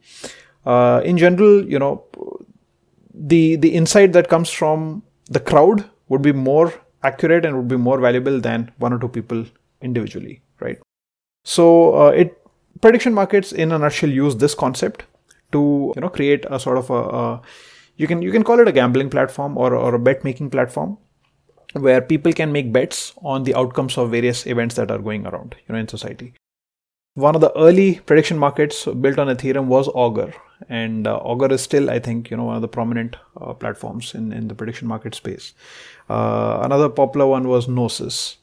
uh, 0.66 1.02
in 1.04 1.18
general 1.18 1.64
you 1.66 1.80
know 1.80 2.04
the 3.14 3.56
the 3.58 3.74
insight 3.74 4.14
that 4.14 4.30
comes 4.30 4.50
from 4.50 5.04
the 5.30 5.40
crowd 5.40 5.84
would 6.10 6.22
be 6.22 6.32
more 6.32 6.74
accurate 7.04 7.46
and 7.46 7.56
would 7.56 7.68
be 7.68 7.78
more 7.78 8.00
valuable 8.00 8.40
than 8.40 8.72
one 8.78 8.94
or 8.94 9.00
two 9.00 9.08
people 9.08 9.46
individually, 9.82 10.42
right? 10.60 10.80
So 11.44 11.96
uh, 11.96 12.10
it 12.10 12.38
prediction 12.82 13.14
markets 13.14 13.52
in 13.52 13.72
a 13.72 13.78
nutshell 13.78 14.10
use 14.10 14.36
this 14.38 14.56
concept 14.56 15.06
to 15.52 15.94
you 15.96 16.02
know 16.02 16.10
create 16.10 16.46
a 16.50 16.60
sort 16.60 16.78
of 16.78 16.90
a, 16.90 17.02
a 17.24 17.42
you 17.98 18.08
can 18.08 18.22
you 18.22 18.32
can 18.32 18.44
call 18.44 18.60
it 18.60 18.68
a 18.68 18.72
gambling 18.72 19.10
platform 19.10 19.58
or, 19.58 19.76
or 19.76 19.96
a 19.96 20.00
bet 20.00 20.24
making 20.24 20.50
platform 20.50 20.98
where 21.74 22.02
people 22.02 22.34
can 22.34 22.52
make 22.52 22.74
bets 22.74 23.14
on 23.24 23.44
the 23.44 23.56
outcomes 23.56 23.98
of 23.98 24.12
various 24.12 24.46
events 24.46 24.76
that 24.76 24.92
are 24.92 25.00
going 25.00 25.26
around 25.26 25.56
you 25.68 25.74
know 25.74 25.80
in 25.80 25.88
society. 25.88 26.34
One 27.16 27.36
of 27.36 27.42
the 27.42 27.56
early 27.58 28.00
prediction 28.00 28.38
markets 28.38 28.86
built 28.86 29.20
on 29.20 29.28
ethereum 29.28 29.66
was 29.66 29.90
augur. 29.90 30.34
And 30.70 31.08
uh, 31.08 31.18
augur 31.18 31.52
is 31.52 31.62
still 31.62 31.90
i 31.90 31.98
think 31.98 32.30
you 32.30 32.38
know 32.38 32.44
one 32.44 32.56
of 32.56 32.62
the 32.62 32.68
prominent 32.68 33.16
uh, 33.40 33.54
platforms 33.54 34.14
in 34.14 34.32
in 34.32 34.48
the 34.48 34.56
prediction 34.56 34.88
market 34.88 35.16
space. 35.16 35.54
Uh, 36.10 36.60
another 36.64 36.90
popular 36.90 37.28
one 37.28 37.48
was 37.48 37.68
Gnosis. 37.68 38.38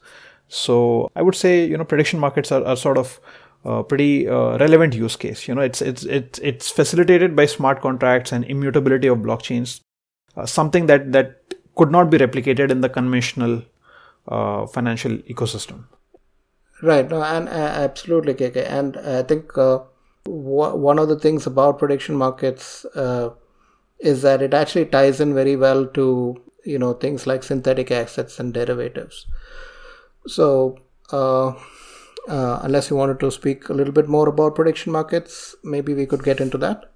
So 0.47 1.09
I 1.15 1.21
would 1.21 1.35
say 1.35 1.65
you 1.65 1.77
know 1.77 1.85
prediction 1.85 2.19
markets 2.19 2.51
are, 2.51 2.63
are 2.65 2.75
sort 2.75 2.97
of 2.97 3.19
uh, 3.65 3.83
pretty 3.83 4.27
uh, 4.27 4.57
relevant 4.57 4.95
use 4.95 5.15
case. 5.15 5.47
You 5.47 5.55
know, 5.55 5.61
it's 5.61 5.81
it's 5.81 6.03
it's 6.03 6.39
it's 6.39 6.69
facilitated 6.69 7.35
by 7.35 7.45
smart 7.45 7.81
contracts 7.81 8.31
and 8.31 8.45
immutability 8.45 9.07
of 9.07 9.17
blockchains, 9.19 9.81
uh, 10.37 10.45
something 10.45 10.85
that 10.85 11.11
that 11.11 11.53
could 11.75 11.91
not 11.91 12.09
be 12.09 12.17
replicated 12.17 12.71
in 12.71 12.81
the 12.81 12.89
conventional 12.89 13.63
uh, 14.27 14.65
financial 14.65 15.17
ecosystem. 15.33 15.85
Right. 16.81 17.09
No, 17.09 17.21
and 17.21 17.49
uh, 17.49 17.51
absolutely, 17.51 18.33
KK. 18.33 18.65
And 18.65 18.95
I 18.97 19.23
think 19.23 19.53
w- 19.53 19.85
one 20.25 20.97
of 20.97 21.09
the 21.09 21.19
things 21.19 21.45
about 21.45 21.79
prediction 21.79 22.15
markets 22.15 22.85
is 23.99 24.21
that 24.21 24.41
it 24.41 24.53
actually 24.53 24.85
ties 24.85 25.19
in 25.19 25.33
very 25.33 25.57
well 25.57 25.85
to 25.85 26.41
you 26.63 26.79
know 26.79 26.93
things 26.93 27.27
like 27.27 27.43
synthetic 27.43 27.91
assets 27.91 28.39
and 28.39 28.53
derivatives 28.53 29.25
so 30.25 30.77
uh, 32.29 32.59
unless 32.63 32.89
you 32.89 32.95
wanted 32.95 33.19
to 33.19 33.31
speak 33.31 33.69
a 33.69 33.73
little 33.73 33.93
bit 33.93 34.07
more 34.07 34.29
about 34.29 34.55
prediction 34.55 34.91
markets 34.91 35.55
maybe 35.63 35.93
we 35.93 36.05
could 36.05 36.23
get 36.23 36.39
into 36.39 36.57
that. 36.57 36.91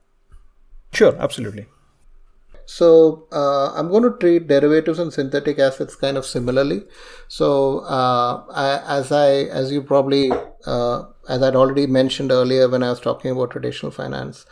Sure 0.92 1.16
absolutely. 1.20 1.66
So 2.66 3.28
uh, 3.32 3.74
i'm 3.74 3.90
going 3.90 4.04
to 4.04 4.18
treat 4.20 4.48
derivatives 4.48 5.00
and 5.00 5.12
synthetic 5.12 5.60
assets 5.60 5.96
kind 5.96 6.18
of 6.18 6.26
similarly. 6.26 6.84
So 7.28 7.80
uh, 7.80 8.44
I, 8.52 8.98
as 9.00 9.12
i 9.12 9.30
as 9.62 9.72
you 9.72 9.82
probably 9.82 10.32
uh, 10.66 11.04
as 11.28 11.44
i'd 11.44 11.56
already 11.56 11.88
mentioned 11.88 12.32
earlier 12.32 12.70
when 12.70 12.84
i 12.84 12.90
was 12.90 13.00
talking 13.00 13.32
about 13.32 13.52
traditional 13.52 13.92
finance 13.92 14.46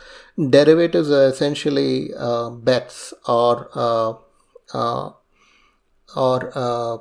derivatives 0.50 1.10
are 1.10 1.26
essentially 1.28 2.12
uh, 2.18 2.50
bets 2.50 3.14
or 3.26 3.68
uh, 3.74 5.10
or 6.16 6.52
uh, 6.54 6.98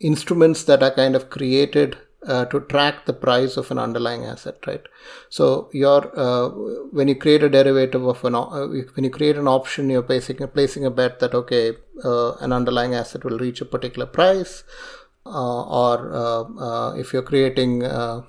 instruments 0.00 0.64
that 0.64 0.82
are 0.82 0.90
kind 0.90 1.16
of 1.16 1.30
created 1.30 1.96
uh, 2.26 2.44
to 2.46 2.60
track 2.60 3.06
the 3.06 3.12
price 3.12 3.56
of 3.56 3.70
an 3.70 3.78
underlying 3.78 4.24
asset, 4.24 4.56
right? 4.66 4.82
So 5.28 5.70
your 5.72 6.10
uh, 6.18 6.48
when 6.90 7.08
you 7.08 7.14
create 7.14 7.42
a 7.42 7.48
derivative 7.48 8.04
of 8.04 8.24
an 8.24 8.34
uh, 8.34 8.66
when 8.94 9.04
you 9.04 9.10
create 9.10 9.36
an 9.36 9.46
option, 9.46 9.90
you're 9.90 10.02
basically 10.02 10.46
placing 10.46 10.84
a 10.84 10.90
bet 10.90 11.20
that 11.20 11.34
okay, 11.34 11.74
uh, 12.04 12.32
an 12.36 12.52
underlying 12.52 12.94
asset 12.94 13.24
will 13.24 13.38
reach 13.38 13.60
a 13.60 13.64
particular 13.64 14.06
price, 14.06 14.64
or 15.24 16.94
if 16.98 17.12
you're 17.12 17.22
creating 17.22 17.84
a 17.84 18.24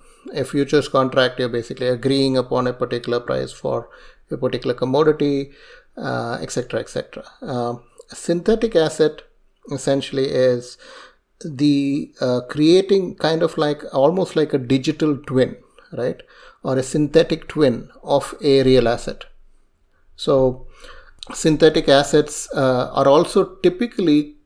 futures 0.46 0.88
contract, 0.88 1.40
you're 1.40 1.50
basically 1.50 1.88
agreeing 1.88 2.38
upon 2.38 2.68
a 2.68 2.74
particular 2.74 3.20
price 3.20 3.52
for 3.52 3.90
a 4.30 4.38
particular 4.38 4.76
commodity, 4.76 5.52
etc., 5.98 6.82
etc. 6.82 7.24
A 7.42 8.16
synthetic 8.16 8.76
asset 8.76 9.24
essentially 9.72 10.26
is 10.26 10.78
the 11.44 12.12
uh, 12.22 12.42
creating 12.50 13.16
kind 13.16 13.44
of 13.44 13.58
like 13.58 13.84
almost 13.94 14.36
like 14.36 14.54
a 14.54 14.58
digital 14.58 15.18
twin, 15.18 15.58
right? 15.92 16.22
Or 16.64 16.78
a 16.78 16.84
synthetic 16.84 17.48
twin 17.48 17.90
of 18.04 18.34
a 18.42 18.64
real 18.64 18.88
asset. 18.88 19.26
So, 20.16 20.68
synthetic 21.34 21.88
assets 21.90 22.50
uh, 22.54 22.92
are 22.94 23.08
also 23.08 23.56
typically 23.58 24.37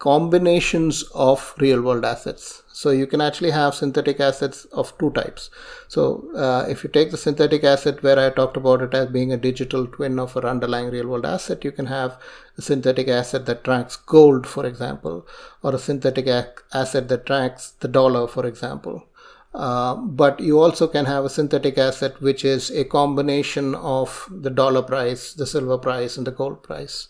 combinations 0.00 1.02
of 1.14 1.54
real 1.58 1.82
world 1.82 2.06
assets. 2.06 2.62
So 2.72 2.88
you 2.90 3.06
can 3.06 3.20
actually 3.20 3.50
have 3.50 3.74
synthetic 3.74 4.18
assets 4.18 4.64
of 4.72 4.96
two 4.98 5.10
types. 5.10 5.50
So 5.88 6.24
uh, 6.34 6.64
if 6.70 6.82
you 6.82 6.88
take 6.88 7.10
the 7.10 7.18
synthetic 7.18 7.64
asset 7.64 8.02
where 8.02 8.18
I 8.18 8.30
talked 8.30 8.56
about 8.56 8.80
it 8.80 8.94
as 8.94 9.08
being 9.08 9.30
a 9.30 9.36
digital 9.36 9.86
twin 9.86 10.18
of 10.18 10.34
an 10.36 10.46
underlying 10.46 10.90
real 10.90 11.06
world 11.06 11.26
asset, 11.26 11.64
you 11.64 11.70
can 11.70 11.86
have 11.86 12.18
a 12.56 12.62
synthetic 12.62 13.08
asset 13.08 13.44
that 13.44 13.62
tracks 13.62 13.96
gold, 13.96 14.46
for 14.46 14.64
example, 14.64 15.26
or 15.62 15.74
a 15.74 15.78
synthetic 15.78 16.26
ac- 16.26 16.64
asset 16.72 17.08
that 17.08 17.26
tracks 17.26 17.72
the 17.80 17.88
dollar, 17.88 18.26
for 18.26 18.46
example. 18.46 19.04
Uh, 19.52 19.96
but 19.96 20.40
you 20.40 20.60
also 20.60 20.86
can 20.86 21.04
have 21.04 21.24
a 21.24 21.30
synthetic 21.30 21.76
asset 21.76 22.18
which 22.22 22.44
is 22.44 22.70
a 22.70 22.84
combination 22.84 23.74
of 23.74 24.28
the 24.30 24.48
dollar 24.48 24.80
price, 24.80 25.34
the 25.34 25.46
silver 25.46 25.76
price, 25.76 26.16
and 26.16 26.26
the 26.26 26.30
gold 26.30 26.62
price, 26.62 27.08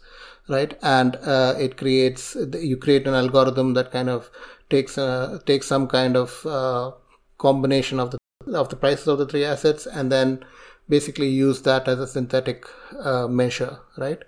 right? 0.51 0.77
And 0.83 1.17
uh, 1.17 1.55
it 1.59 1.77
creates 1.77 2.37
you 2.53 2.77
create 2.77 3.07
an 3.07 3.15
algorithm 3.15 3.75
that 3.75 3.93
kind 3.93 4.11
of 4.11 4.31
takes 4.69 4.99
a, 4.99 5.41
takes 5.47 5.67
some 5.67 5.87
kind 5.87 6.17
of 6.17 6.45
uh, 6.45 6.93
combination 7.39 8.01
of 8.01 8.11
the 8.11 8.19
of 8.53 8.69
the 8.69 8.77
prices 8.77 9.07
of 9.07 9.19
the 9.19 9.27
three 9.27 9.45
assets 9.45 9.87
and 9.87 10.11
then 10.11 10.45
basically 10.89 11.29
use 11.29 11.63
that 11.63 11.87
as 11.89 12.01
a 12.01 12.07
synthetic 12.07 12.67
uh, 13.03 13.29
measure, 13.29 13.79
right? 13.97 14.19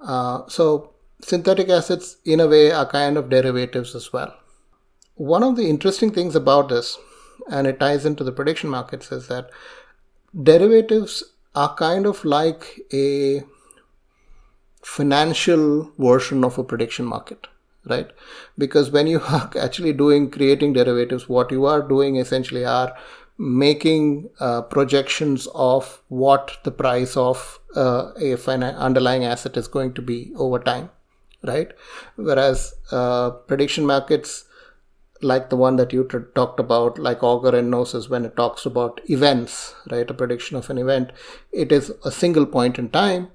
Uh, 0.00 0.42
so 0.48 0.92
synthetic 1.20 1.68
assets, 1.68 2.16
in 2.24 2.40
a 2.40 2.48
way, 2.48 2.72
are 2.72 2.86
kind 2.86 3.16
of 3.16 3.30
derivatives 3.30 3.94
as 3.94 4.12
well. 4.12 4.34
One 5.14 5.42
of 5.42 5.56
the 5.56 5.68
interesting 5.68 6.10
things 6.10 6.34
about 6.34 6.68
this, 6.68 6.98
and 7.48 7.66
it 7.66 7.78
ties 7.78 8.06
into 8.06 8.24
the 8.24 8.32
prediction 8.32 8.70
markets, 8.70 9.12
is 9.12 9.28
that 9.28 9.50
derivatives 10.42 11.22
are 11.54 11.74
kind 11.76 12.06
of 12.06 12.24
like 12.24 12.80
a 12.92 13.42
financial 14.82 15.90
version 15.98 16.44
of 16.44 16.58
a 16.58 16.64
prediction 16.64 17.04
market 17.04 17.46
right? 17.86 18.10
Because 18.58 18.90
when 18.90 19.06
you 19.06 19.20
are 19.20 19.50
actually 19.58 19.92
doing 19.92 20.30
creating 20.30 20.74
derivatives 20.74 21.28
what 21.28 21.50
you 21.50 21.64
are 21.66 21.82
doing 21.82 22.16
essentially 22.16 22.64
are 22.64 22.94
making 23.38 24.28
uh, 24.38 24.60
projections 24.62 25.48
of 25.54 26.02
what 26.08 26.58
the 26.64 26.70
price 26.70 27.16
of 27.16 27.58
uh, 27.74 28.12
a 28.20 28.34
underlying 28.34 29.24
asset 29.24 29.56
is 29.56 29.66
going 29.66 29.94
to 29.94 30.02
be 30.02 30.32
over 30.36 30.58
time 30.58 30.90
right? 31.42 31.72
Whereas 32.16 32.74
uh, 32.92 33.30
prediction 33.30 33.86
markets 33.86 34.44
like 35.22 35.48
the 35.48 35.56
one 35.56 35.76
that 35.76 35.92
you 35.92 36.06
t- 36.10 36.18
talked 36.34 36.60
about 36.60 36.98
like 36.98 37.22
augur 37.22 37.56
and 37.56 37.70
gnosis 37.70 38.08
when 38.08 38.26
it 38.26 38.36
talks 38.36 38.66
about 38.66 39.00
events 39.08 39.74
right? 39.90 40.10
A 40.10 40.14
prediction 40.14 40.56
of 40.58 40.68
an 40.68 40.76
event. 40.76 41.10
It 41.50 41.72
is 41.72 41.90
a 42.04 42.10
single 42.10 42.44
point 42.44 42.78
in 42.78 42.90
time 42.90 43.28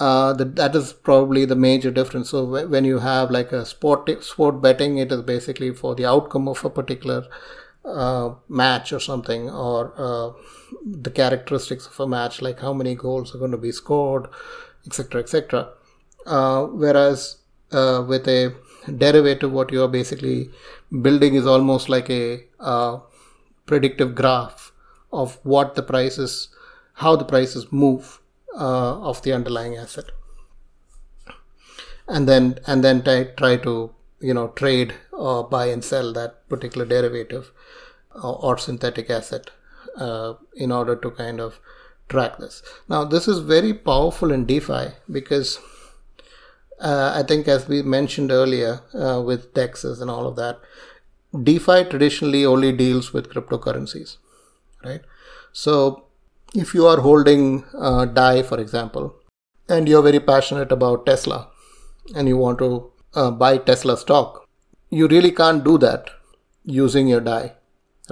uh, 0.00 0.32
that 0.32 0.54
that 0.56 0.76
is 0.76 0.92
probably 0.92 1.44
the 1.44 1.56
major 1.56 1.90
difference. 1.90 2.30
So 2.30 2.44
w- 2.44 2.68
when 2.68 2.84
you 2.84 2.98
have 3.00 3.30
like 3.30 3.52
a 3.52 3.64
sport 3.66 4.10
sport 4.22 4.60
betting, 4.62 4.98
it 4.98 5.10
is 5.12 5.22
basically 5.22 5.72
for 5.72 5.94
the 5.94 6.06
outcome 6.06 6.48
of 6.48 6.64
a 6.64 6.70
particular 6.70 7.26
uh, 7.84 8.34
match 8.48 8.92
or 8.92 9.00
something, 9.00 9.50
or 9.50 9.92
uh, 9.96 10.32
the 10.84 11.10
characteristics 11.10 11.86
of 11.86 11.98
a 12.00 12.06
match, 12.06 12.40
like 12.42 12.60
how 12.60 12.72
many 12.72 12.94
goals 12.94 13.34
are 13.34 13.38
going 13.38 13.50
to 13.50 13.58
be 13.58 13.72
scored, 13.72 14.28
etc., 14.86 15.20
etc. 15.20 15.68
Uh, 16.26 16.64
whereas 16.66 17.38
uh, 17.72 18.04
with 18.06 18.28
a 18.28 18.54
derivative, 18.96 19.52
what 19.52 19.72
you 19.72 19.82
are 19.82 19.88
basically 19.88 20.50
building 21.02 21.34
is 21.34 21.46
almost 21.46 21.88
like 21.88 22.08
a 22.10 22.44
uh, 22.60 22.98
predictive 23.66 24.14
graph 24.14 24.72
of 25.12 25.38
what 25.42 25.74
the 25.74 25.82
prices, 25.82 26.48
how 26.94 27.16
the 27.16 27.24
prices 27.24 27.72
move 27.72 28.20
of 28.64 29.22
the 29.22 29.32
underlying 29.32 29.76
asset. 29.76 30.06
And 32.06 32.28
then 32.28 32.58
and 32.66 32.82
then 32.82 33.02
try, 33.02 33.24
try 33.36 33.56
to 33.58 33.94
you 34.20 34.34
know 34.34 34.48
trade 34.48 34.94
or 35.12 35.48
buy 35.48 35.66
and 35.66 35.84
sell 35.84 36.12
that 36.14 36.48
particular 36.48 36.86
derivative 36.86 37.52
or, 38.14 38.36
or 38.44 38.58
synthetic 38.58 39.10
asset 39.10 39.50
uh, 39.96 40.34
in 40.54 40.72
order 40.72 40.96
to 40.96 41.10
kind 41.10 41.40
of 41.40 41.60
track 42.08 42.38
this. 42.38 42.62
Now 42.88 43.04
this 43.04 43.28
is 43.28 43.40
very 43.40 43.74
powerful 43.74 44.32
in 44.32 44.46
defi 44.46 44.94
because 45.10 45.58
uh, 46.80 47.12
i 47.14 47.22
think 47.24 47.48
as 47.48 47.66
we 47.66 47.82
mentioned 47.82 48.30
earlier 48.30 48.80
uh, 48.94 49.20
with 49.20 49.52
dexes 49.52 50.00
and 50.00 50.08
all 50.08 50.28
of 50.28 50.36
that 50.36 50.60
defi 51.42 51.84
traditionally 51.84 52.46
only 52.46 52.70
deals 52.70 53.12
with 53.12 53.28
cryptocurrencies 53.28 54.16
right? 54.84 55.02
So 55.52 56.04
if 56.54 56.74
you 56.74 56.86
are 56.86 57.00
holding 57.00 57.64
uh, 57.74 58.04
DAI, 58.06 58.42
for 58.42 58.58
example, 58.58 59.14
and 59.68 59.88
you're 59.88 60.02
very 60.02 60.20
passionate 60.20 60.72
about 60.72 61.06
Tesla 61.06 61.48
and 62.14 62.26
you 62.26 62.36
want 62.36 62.58
to 62.58 62.90
uh, 63.14 63.30
buy 63.30 63.58
Tesla 63.58 63.96
stock, 63.96 64.48
you 64.90 65.06
really 65.08 65.30
can't 65.30 65.64
do 65.64 65.76
that 65.78 66.10
using 66.64 67.08
your 67.08 67.20
DAI, 67.20 67.52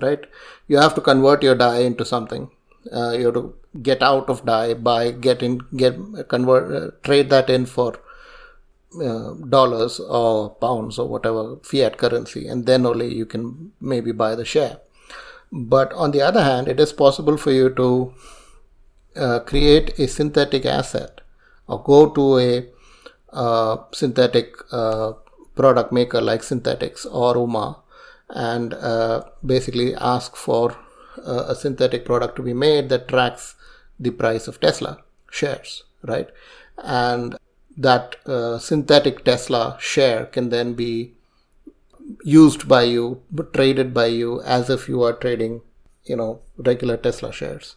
right? 0.02 0.20
You 0.68 0.78
have 0.78 0.94
to 0.94 1.00
convert 1.00 1.42
your 1.42 1.54
DAI 1.54 1.80
into 1.80 2.04
something. 2.04 2.50
Uh, 2.92 3.12
you 3.12 3.26
have 3.26 3.34
to 3.34 3.54
get 3.82 4.02
out 4.02 4.28
of 4.28 4.44
DAI 4.44 4.74
by 4.74 5.10
getting 5.10 5.60
get 5.76 5.96
convert 6.28 6.70
uh, 6.72 6.90
trade 7.02 7.30
that 7.30 7.50
in 7.50 7.66
for 7.66 7.98
uh, 9.02 9.34
dollars 9.48 9.98
or 10.00 10.50
pounds 10.56 10.98
or 10.98 11.08
whatever 11.08 11.56
fiat 11.62 11.98
currency, 11.98 12.46
and 12.46 12.66
then 12.66 12.86
only 12.86 13.12
you 13.14 13.26
can 13.26 13.72
maybe 13.80 14.12
buy 14.12 14.34
the 14.34 14.44
share. 14.44 14.78
But 15.52 15.92
on 15.92 16.10
the 16.10 16.22
other 16.22 16.42
hand, 16.42 16.68
it 16.68 16.80
is 16.80 16.92
possible 16.92 17.36
for 17.36 17.52
you 17.52 17.70
to 17.74 18.14
uh, 19.16 19.40
create 19.40 19.98
a 19.98 20.06
synthetic 20.06 20.66
asset 20.66 21.20
or 21.66 21.82
go 21.82 22.10
to 22.10 22.38
a 22.38 22.66
uh, 23.32 23.76
synthetic 23.92 24.54
uh, 24.72 25.12
product 25.54 25.92
maker 25.92 26.20
like 26.20 26.42
Synthetix 26.42 27.06
or 27.10 27.36
UMA 27.36 27.78
and 28.30 28.74
uh, 28.74 29.24
basically 29.44 29.94
ask 29.94 30.36
for 30.36 30.76
uh, 31.24 31.46
a 31.48 31.54
synthetic 31.54 32.04
product 32.04 32.36
to 32.36 32.42
be 32.42 32.52
made 32.52 32.88
that 32.88 33.08
tracks 33.08 33.54
the 33.98 34.10
price 34.10 34.46
of 34.48 34.60
Tesla 34.60 35.02
shares, 35.30 35.84
right? 36.02 36.28
And 36.78 37.36
that 37.76 38.16
uh, 38.26 38.58
synthetic 38.58 39.24
Tesla 39.24 39.76
share 39.80 40.26
can 40.26 40.50
then 40.50 40.74
be 40.74 41.15
used 42.24 42.68
by 42.68 42.82
you, 42.84 43.22
traded 43.52 43.92
by 43.92 44.06
you 44.06 44.40
as 44.42 44.70
if 44.70 44.88
you 44.88 45.02
are 45.02 45.12
trading, 45.12 45.62
you 46.04 46.16
know, 46.16 46.40
regular 46.56 46.96
Tesla 46.96 47.32
shares. 47.32 47.76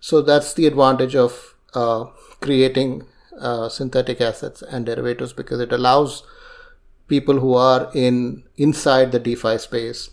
So 0.00 0.22
that's 0.22 0.54
the 0.54 0.66
advantage 0.66 1.16
of 1.16 1.54
uh, 1.74 2.06
creating 2.40 3.06
uh, 3.40 3.68
synthetic 3.68 4.20
assets 4.20 4.62
and 4.62 4.86
derivatives 4.86 5.32
because 5.32 5.60
it 5.60 5.72
allows 5.72 6.22
people 7.08 7.40
who 7.40 7.54
are 7.54 7.90
in 7.94 8.44
inside 8.56 9.12
the 9.12 9.18
DeFi 9.18 9.58
space 9.58 10.10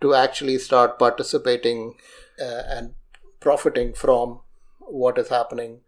to 0.00 0.14
actually 0.14 0.58
start 0.58 0.98
participating 0.98 1.94
uh, 2.40 2.62
and 2.68 2.94
profiting 3.40 3.92
from 3.92 4.40
what 4.78 5.18
is 5.18 5.28
happening 5.28 5.80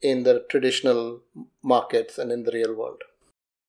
in 0.00 0.22
the 0.22 0.44
traditional 0.48 1.20
markets 1.62 2.18
and 2.18 2.30
in 2.30 2.44
the 2.44 2.52
real 2.52 2.74
world. 2.74 3.02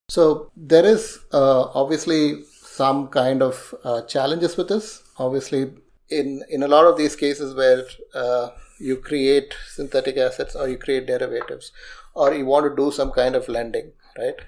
So 0.10 0.52
there 0.56 0.86
is 0.86 1.20
uh, 1.34 1.64
obviously 1.74 2.44
some 2.78 3.08
kind 3.08 3.42
of 3.42 3.74
uh, 3.84 4.02
challenges 4.14 4.56
with 4.58 4.70
this. 4.74 5.04
Obviously, 5.18 5.62
in 6.10 6.44
in 6.50 6.64
a 6.64 6.72
lot 6.76 6.86
of 6.90 6.98
these 6.98 7.16
cases 7.16 7.56
where 7.62 7.84
uh, 8.14 8.50
you 8.80 8.98
create 9.10 9.56
synthetic 9.76 10.18
assets 10.18 10.56
or 10.56 10.68
you 10.70 10.78
create 10.78 11.08
derivatives, 11.08 11.72
or 12.14 12.34
you 12.34 12.46
want 12.46 12.70
to 12.70 12.76
do 12.84 12.92
some 12.92 13.12
kind 13.12 13.36
of 13.36 13.50
lending, 13.58 13.92
right? 14.18 14.40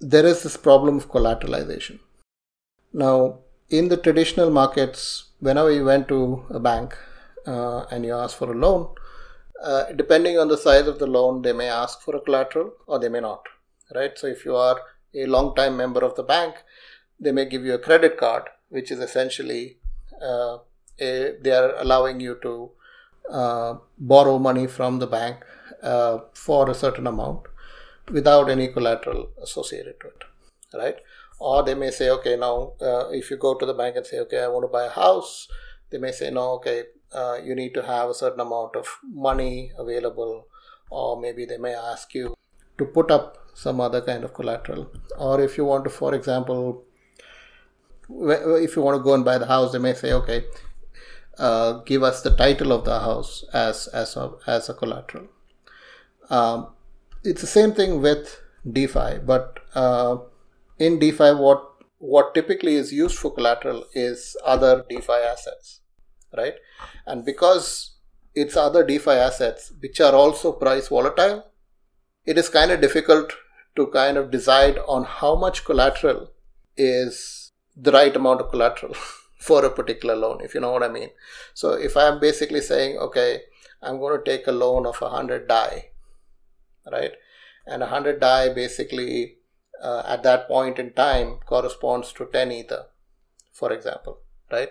There 0.00 0.26
is 0.26 0.42
this 0.42 0.56
problem 0.56 0.96
of 0.96 1.10
collateralization. 1.10 2.00
Now, 2.92 3.40
in 3.68 3.88
the 3.88 3.96
traditional 3.96 4.50
markets, 4.50 5.02
whenever 5.40 5.70
you 5.70 5.84
went 5.84 6.08
to 6.08 6.44
a 6.50 6.60
bank 6.60 6.96
uh, 7.46 7.84
and 7.90 8.04
you 8.04 8.14
ask 8.14 8.36
for 8.36 8.52
a 8.52 8.58
loan, 8.64 8.94
uh, 9.62 9.84
depending 9.92 10.38
on 10.38 10.48
the 10.48 10.58
size 10.58 10.86
of 10.86 10.98
the 10.98 11.06
loan, 11.06 11.42
they 11.42 11.52
may 11.52 11.68
ask 11.68 12.02
for 12.02 12.16
a 12.16 12.20
collateral 12.20 12.72
or 12.86 12.98
they 12.98 13.08
may 13.08 13.20
not, 13.20 13.42
right? 13.94 14.18
So, 14.18 14.26
if 14.26 14.44
you 14.44 14.56
are 14.56 14.78
a 15.14 15.26
long 15.26 15.54
time 15.54 15.76
member 15.76 16.04
of 16.04 16.14
the 16.16 16.22
bank, 16.22 16.56
they 17.18 17.32
may 17.32 17.44
give 17.44 17.64
you 17.64 17.74
a 17.74 17.78
credit 17.78 18.16
card, 18.16 18.44
which 18.68 18.90
is 18.90 19.00
essentially 19.00 19.78
uh, 20.22 20.58
a, 21.00 21.34
they 21.40 21.52
are 21.52 21.74
allowing 21.76 22.20
you 22.20 22.38
to 22.42 22.70
uh, 23.30 23.74
borrow 23.98 24.38
money 24.38 24.66
from 24.66 24.98
the 24.98 25.06
bank 25.06 25.44
uh, 25.82 26.18
for 26.34 26.70
a 26.70 26.74
certain 26.74 27.06
amount 27.06 27.42
without 28.10 28.48
any 28.48 28.68
collateral 28.68 29.30
associated 29.42 29.98
to 30.00 30.06
it, 30.08 30.24
right? 30.74 30.96
Or 31.38 31.62
they 31.62 31.74
may 31.74 31.90
say, 31.90 32.08
okay, 32.10 32.36
now 32.36 32.72
uh, 32.80 33.08
if 33.10 33.30
you 33.30 33.36
go 33.36 33.54
to 33.54 33.66
the 33.66 33.74
bank 33.74 33.96
and 33.96 34.06
say, 34.06 34.20
okay, 34.20 34.42
I 34.42 34.48
want 34.48 34.64
to 34.64 34.68
buy 34.68 34.84
a 34.84 34.90
house, 34.90 35.48
they 35.90 35.98
may 35.98 36.12
say, 36.12 36.30
no, 36.30 36.52
okay, 36.52 36.84
uh, 37.12 37.38
you 37.42 37.54
need 37.54 37.74
to 37.74 37.82
have 37.82 38.08
a 38.08 38.14
certain 38.14 38.40
amount 38.40 38.74
of 38.74 38.86
money 39.02 39.72
available, 39.78 40.46
or 40.90 41.20
maybe 41.20 41.44
they 41.44 41.58
may 41.58 41.74
ask 41.74 42.14
you 42.14 42.34
to 42.78 42.84
put 42.84 43.10
up 43.10 43.36
some 43.54 43.80
other 43.80 44.00
kind 44.00 44.24
of 44.24 44.32
collateral. 44.34 44.90
Or 45.18 45.40
if 45.40 45.58
you 45.58 45.64
want 45.64 45.84
to, 45.84 45.90
for 45.90 46.14
example, 46.14 46.84
if 48.08 48.76
you 48.76 48.82
want 48.82 48.96
to 48.98 49.02
go 49.02 49.14
and 49.14 49.24
buy 49.24 49.38
the 49.38 49.46
house, 49.46 49.72
they 49.72 49.78
may 49.78 49.94
say, 49.94 50.12
okay, 50.12 50.44
uh, 51.38 51.80
give 51.84 52.02
us 52.02 52.22
the 52.22 52.34
title 52.34 52.72
of 52.72 52.84
the 52.84 52.98
house 52.98 53.44
as 53.52 53.88
as 53.88 54.16
a, 54.16 54.32
as 54.46 54.68
a 54.68 54.74
collateral. 54.74 55.26
Um, 56.30 56.68
it's 57.24 57.40
the 57.40 57.46
same 57.46 57.72
thing 57.72 58.00
with 58.00 58.40
DeFi, 58.70 59.18
but 59.24 59.60
uh, 59.74 60.18
in 60.78 60.98
DeFi, 60.98 61.32
what 61.34 61.72
what 61.98 62.34
typically 62.34 62.74
is 62.74 62.92
used 62.92 63.16
for 63.16 63.32
collateral 63.32 63.84
is 63.94 64.36
other 64.44 64.84
DeFi 64.88 65.12
assets, 65.12 65.80
right? 66.36 66.54
And 67.06 67.24
because 67.24 67.96
it's 68.34 68.56
other 68.56 68.84
DeFi 68.84 69.12
assets 69.12 69.72
which 69.80 70.00
are 70.00 70.14
also 70.14 70.52
price 70.52 70.88
volatile, 70.88 71.46
it 72.26 72.36
is 72.36 72.48
kind 72.48 72.70
of 72.70 72.80
difficult 72.80 73.32
to 73.76 73.86
kind 73.88 74.16
of 74.16 74.30
decide 74.30 74.78
on 74.86 75.04
how 75.04 75.36
much 75.36 75.64
collateral 75.64 76.30
is 76.76 77.45
the 77.76 77.92
right 77.92 78.14
amount 78.16 78.40
of 78.40 78.50
collateral 78.50 78.94
for 79.38 79.64
a 79.64 79.70
particular 79.70 80.16
loan, 80.16 80.40
if 80.42 80.54
you 80.54 80.60
know 80.60 80.72
what 80.72 80.82
I 80.82 80.88
mean. 80.88 81.10
So 81.54 81.72
if 81.72 81.96
I'm 81.96 82.18
basically 82.18 82.60
saying, 82.60 82.96
okay, 82.98 83.42
I'm 83.82 83.98
going 83.98 84.18
to 84.18 84.24
take 84.24 84.46
a 84.46 84.52
loan 84.52 84.86
of 84.86 85.00
100 85.00 85.46
DAI, 85.46 85.90
right? 86.90 87.12
And 87.66 87.80
100 87.80 88.20
DAI 88.20 88.54
basically 88.54 89.36
uh, 89.82 90.02
at 90.06 90.22
that 90.22 90.48
point 90.48 90.78
in 90.78 90.92
time 90.92 91.38
corresponds 91.44 92.12
to 92.14 92.26
10 92.32 92.52
ether, 92.52 92.86
for 93.52 93.72
example, 93.72 94.18
right? 94.50 94.70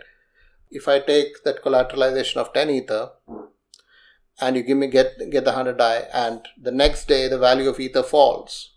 If 0.72 0.88
I 0.88 1.00
take 1.00 1.44
that 1.44 1.64
collateralization 1.64 2.38
of 2.38 2.54
10 2.54 2.70
ether 2.72 3.12
and 4.42 4.56
you 4.56 4.64
give 4.64 4.78
me 4.78 4.88
get 4.88 5.18
get 5.30 5.46
the 5.46 5.52
100 5.52 5.78
DAI 5.78 6.08
and 6.14 6.48
the 6.62 6.72
next 6.72 7.08
day 7.08 7.28
the 7.28 7.38
value 7.38 7.70
of 7.70 7.80
ether 7.80 8.04
falls 8.04 8.72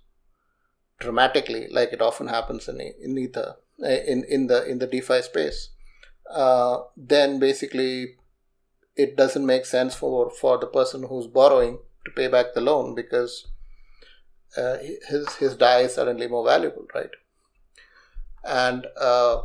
dramatically 1.01 1.67
like 1.71 1.93
it 1.93 2.03
often 2.03 2.29
happens 2.29 2.69
in 2.69 2.81
in 2.81 3.19
ether 3.19 3.57
in 3.79 4.25
in 4.25 4.47
the 4.47 4.65
in 4.67 4.79
the 4.79 4.87
defi 4.87 5.23
space. 5.23 5.71
Uh, 6.31 6.79
then 6.97 7.39
basically 7.39 8.17
it 8.97 9.17
doesn't 9.17 9.47
make 9.47 9.65
sense 9.65 9.95
for 9.95 10.31
for 10.31 10.59
the 10.59 10.67
person 10.67 11.05
who's 11.05 11.27
borrowing 11.27 11.79
to 12.05 12.11
pay 12.11 12.29
back 12.29 12.55
the 12.55 12.61
loan 12.61 12.95
because 12.95 13.47
uh, 14.57 14.77
his 15.09 15.35
his 15.37 15.57
DAI 15.57 15.81
is 15.83 15.95
suddenly 15.95 16.27
more 16.27 16.45
valuable 16.45 16.87
right? 16.95 17.11
And 18.45 18.87
uh, 19.01 19.43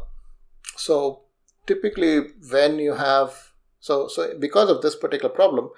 so 0.76 1.24
typically 1.68 2.28
when 2.52 2.80
you 2.80 2.94
have 2.94 3.52
so 3.80 4.08
so 4.08 4.38
because 4.40 4.70
of 4.70 4.82
this 4.82 4.96
particular 4.96 5.34
problem 5.34 5.70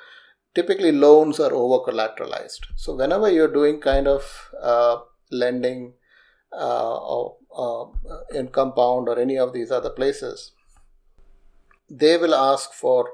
typically 0.53 0.91
loans 0.91 1.39
are 1.39 1.53
over 1.53 1.79
collateralized 1.85 2.65
so 2.75 2.95
whenever 2.95 3.29
you're 3.29 3.51
doing 3.51 3.79
kind 3.79 4.07
of 4.07 4.49
uh, 4.61 4.97
lending 5.31 5.93
or 6.63 7.35
uh, 7.57 7.85
in 8.37 8.47
compound 8.47 9.07
or 9.07 9.19
any 9.19 9.37
of 9.37 9.53
these 9.53 9.71
other 9.71 9.89
places 9.89 10.51
they 11.89 12.17
will 12.17 12.33
ask 12.33 12.73
for 12.73 13.09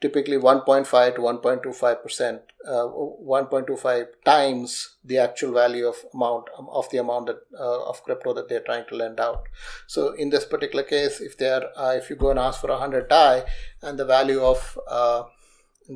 typically 0.00 0.36
1.5 0.36 1.14
to 1.14 1.20
1.25 1.20 2.02
percent, 2.02 2.42
uh, 2.66 2.86
1.25 2.86 4.06
times 4.24 4.96
the 5.04 5.16
actual 5.18 5.52
value 5.52 5.86
of 5.86 5.96
amount 6.12 6.48
of 6.58 6.90
the 6.90 6.98
amount 6.98 7.26
that, 7.26 7.40
uh, 7.58 7.88
of 7.88 8.02
crypto 8.02 8.34
that 8.34 8.48
they're 8.48 8.60
trying 8.60 8.84
to 8.88 8.96
lend 8.96 9.20
out. 9.20 9.44
So 9.86 10.12
in 10.12 10.30
this 10.30 10.44
particular 10.44 10.82
case, 10.82 11.20
if 11.20 11.38
they 11.38 11.48
are 11.48 11.68
uh, 11.76 11.94
if 11.96 12.10
you 12.10 12.16
go 12.16 12.30
and 12.30 12.38
ask 12.38 12.60
for 12.60 12.70
100 12.70 13.08
DAI 13.08 13.44
and 13.80 13.98
the 13.98 14.04
value 14.04 14.40
of 14.40 14.78
uh, 14.88 15.22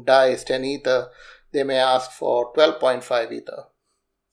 DAI 0.05 0.29
is 0.29 0.45
10 0.45 0.65
ether, 0.65 1.11
they 1.53 1.65
may 1.65 1.79
ask 1.79 2.13
for 2.13 2.53
12.5 2.55 3.33
ether 3.33 3.65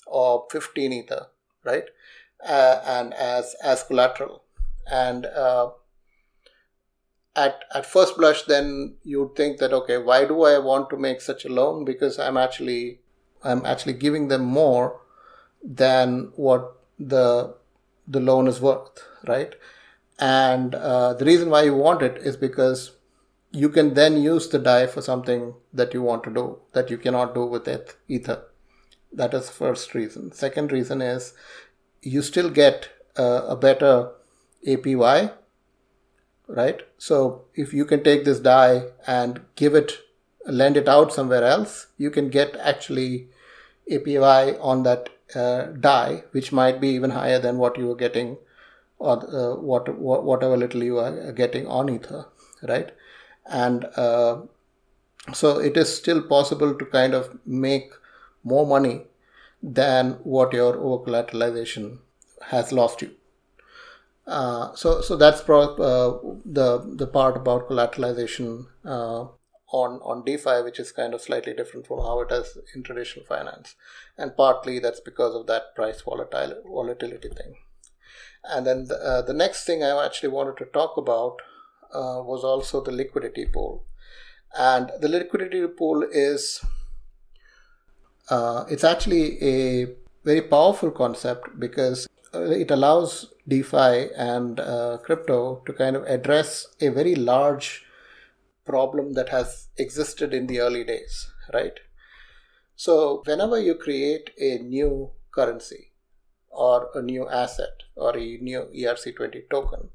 or 0.06 0.46
15 0.52 0.94
ether, 0.94 1.28
right? 1.66 1.86
Uh, 2.46 2.82
and 2.86 3.14
as 3.14 3.56
as 3.64 3.84
collateral. 3.84 4.44
And 4.92 5.26
uh, 5.26 5.72
at 7.36 7.64
at 7.74 7.86
first 7.86 8.18
blush 8.18 8.44
then 8.44 8.96
you'd 9.04 9.36
think 9.36 9.58
that 9.58 9.74
okay 9.74 9.98
why 9.98 10.24
do 10.24 10.44
i 10.44 10.58
want 10.60 10.90
to 10.90 10.98
make 10.98 11.22
such 11.22 11.46
a 11.46 11.50
loan? 11.50 11.84
Because 11.84 12.20
i'm 12.20 12.38
actually 12.38 13.00
i'm 13.44 13.66
actually 13.66 13.94
giving 13.94 14.28
them 14.28 14.44
more 14.44 15.02
than 15.64 16.32
what 16.36 16.76
the 17.00 17.56
the 18.08 18.20
loan 18.20 18.48
is 18.48 18.60
worth 18.62 19.04
right? 19.28 19.56
And 20.20 20.76
uh, 20.76 21.14
the 21.14 21.26
reason 21.26 21.50
why 21.50 21.64
you 21.64 21.76
want 21.76 22.02
it 22.02 22.18
is 22.18 22.38
because 22.38 22.92
you 23.52 23.70
can 23.70 23.94
then 23.94 24.22
use 24.22 24.48
the 24.48 24.60
DAI 24.60 24.88
for 24.88 25.02
something 25.02 25.56
that 25.74 25.94
you 25.94 26.02
want 26.02 26.24
to 26.26 26.34
do 26.34 26.60
that 26.74 26.90
you 26.90 26.98
cannot 26.98 27.34
do 27.34 27.46
with 27.46 27.68
it 27.68 27.96
ether 28.08 28.44
that 29.14 29.34
is 29.34 29.50
first 29.50 29.94
reason. 29.94 30.32
Second 30.32 30.72
reason 30.72 31.02
is 31.02 31.34
you 32.04 32.22
still 32.22 32.50
get 32.50 32.90
uh, 33.18 33.46
a 33.48 33.56
better 33.56 34.12
apy 34.68 35.32
right? 36.48 36.82
So 36.98 37.46
if 37.56 37.74
you 37.74 37.86
can 37.86 38.04
take 38.04 38.26
this 38.26 38.40
DAI 38.40 38.90
and 39.08 39.42
give 39.56 39.76
it, 39.76 40.00
lend 40.46 40.78
it 40.78 40.88
out 40.88 41.14
somewhere 41.14 41.44
else, 41.44 41.88
you 41.98 42.12
can 42.12 42.30
get 42.30 42.56
actually 42.58 43.30
APY 43.90 44.58
on 44.62 44.84
that 44.84 45.10
uh, 45.36 45.68
DAI, 45.68 46.24
which 46.32 46.52
might 46.52 46.80
be 46.80 46.90
even 46.90 47.12
higher 47.12 47.40
than 47.40 47.58
what 47.58 47.78
you 47.78 47.88
were 47.88 47.96
getting 47.96 48.38
or 49.00 49.18
uh, 49.36 49.56
what, 49.56 49.98
whatever 49.98 50.56
little 50.56 50.84
you 50.84 51.00
are 51.00 51.32
getting 51.32 51.68
on 51.68 51.90
Ether, 51.90 52.26
right? 52.68 52.92
And 53.46 53.86
uh, 53.96 54.42
so 55.34 55.60
it 55.60 55.76
is 55.78 55.94
still 55.94 56.22
possible 56.22 56.74
to 56.76 56.86
kind 56.86 57.14
of 57.14 57.38
make 57.46 57.92
more 58.44 58.66
money 58.66 59.06
than 59.64 60.12
what 60.24 60.52
your 60.54 60.76
over 60.76 61.06
collateralization 61.06 62.00
has 62.48 62.74
lost 62.74 63.02
you. 63.02 63.12
Uh, 64.28 64.74
so 64.76 65.02
so 65.02 65.16
that's 65.16 65.42
pro- 65.42 65.76
uh, 65.76 66.36
the 66.46 66.80
the 66.96 67.08
part 67.08 67.36
about 67.36 67.68
collateralization 67.70 68.68
uh, 68.86 69.26
on 69.72 70.00
on 70.02 70.24
DeFi, 70.24 70.62
which 70.64 70.80
is 70.80 70.92
kind 70.92 71.14
of 71.14 71.22
slightly 71.22 71.54
different 71.54 71.88
from 71.88 72.00
how 72.00 72.20
it 72.22 72.32
is 72.32 72.58
in 72.76 72.84
traditional 72.84 73.26
finance, 73.26 73.76
and 74.18 74.38
partly 74.38 74.80
that's 74.80 75.02
because 75.02 75.36
of 75.36 75.48
that 75.48 75.76
price 75.76 76.02
volatile 76.02 76.62
volatility 76.66 77.30
thing. 77.30 77.56
And 78.46 78.66
then 78.66 78.86
the, 78.86 78.96
uh, 78.96 79.22
the 79.22 79.34
next 79.34 79.66
thing 79.66 79.84
I 79.84 80.06
actually 80.06 80.30
wanted 80.30 80.58
to 80.58 80.66
talk 80.66 80.98
about 80.98 81.42
uh, 81.94 82.22
was 82.24 82.44
also 82.44 82.82
the 82.82 82.92
liquidity 82.92 83.46
pool, 83.46 83.86
and 84.58 84.90
the 85.02 85.10
liquidity 85.10 85.68
pool 85.68 86.04
is 86.12 86.64
it's 88.70 88.84
actually 88.84 89.42
a 89.44 89.88
very 90.24 90.42
powerful 90.42 90.92
concept 90.92 91.60
because 91.60 92.08
it 92.34 92.72
allows 92.72 93.34
DeFi 93.48 94.10
and 94.16 94.60
uh, 94.60 94.98
crypto 95.04 95.62
to 95.66 95.74
kind 95.74 95.96
of 95.96 96.04
address 96.04 96.68
a 96.82 96.90
very 96.90 97.16
large 97.16 97.86
problem 98.66 99.14
that 99.14 99.30
has 99.30 99.68
existed 99.78 100.34
in 100.34 100.48
the 100.48 100.60
early 100.60 100.84
days, 100.84 101.32
right? 101.54 101.80
So, 102.76 103.22
whenever 103.26 103.60
you 103.60 103.76
create 103.76 104.32
a 104.40 104.58
new 104.58 105.12
currency 105.32 105.92
or 106.50 106.90
a 106.96 107.02
new 107.02 107.28
asset 107.28 107.84
or 107.96 108.18
a 108.18 108.38
new 108.38 108.68
ERC20 108.74 109.50
token, 109.50 109.90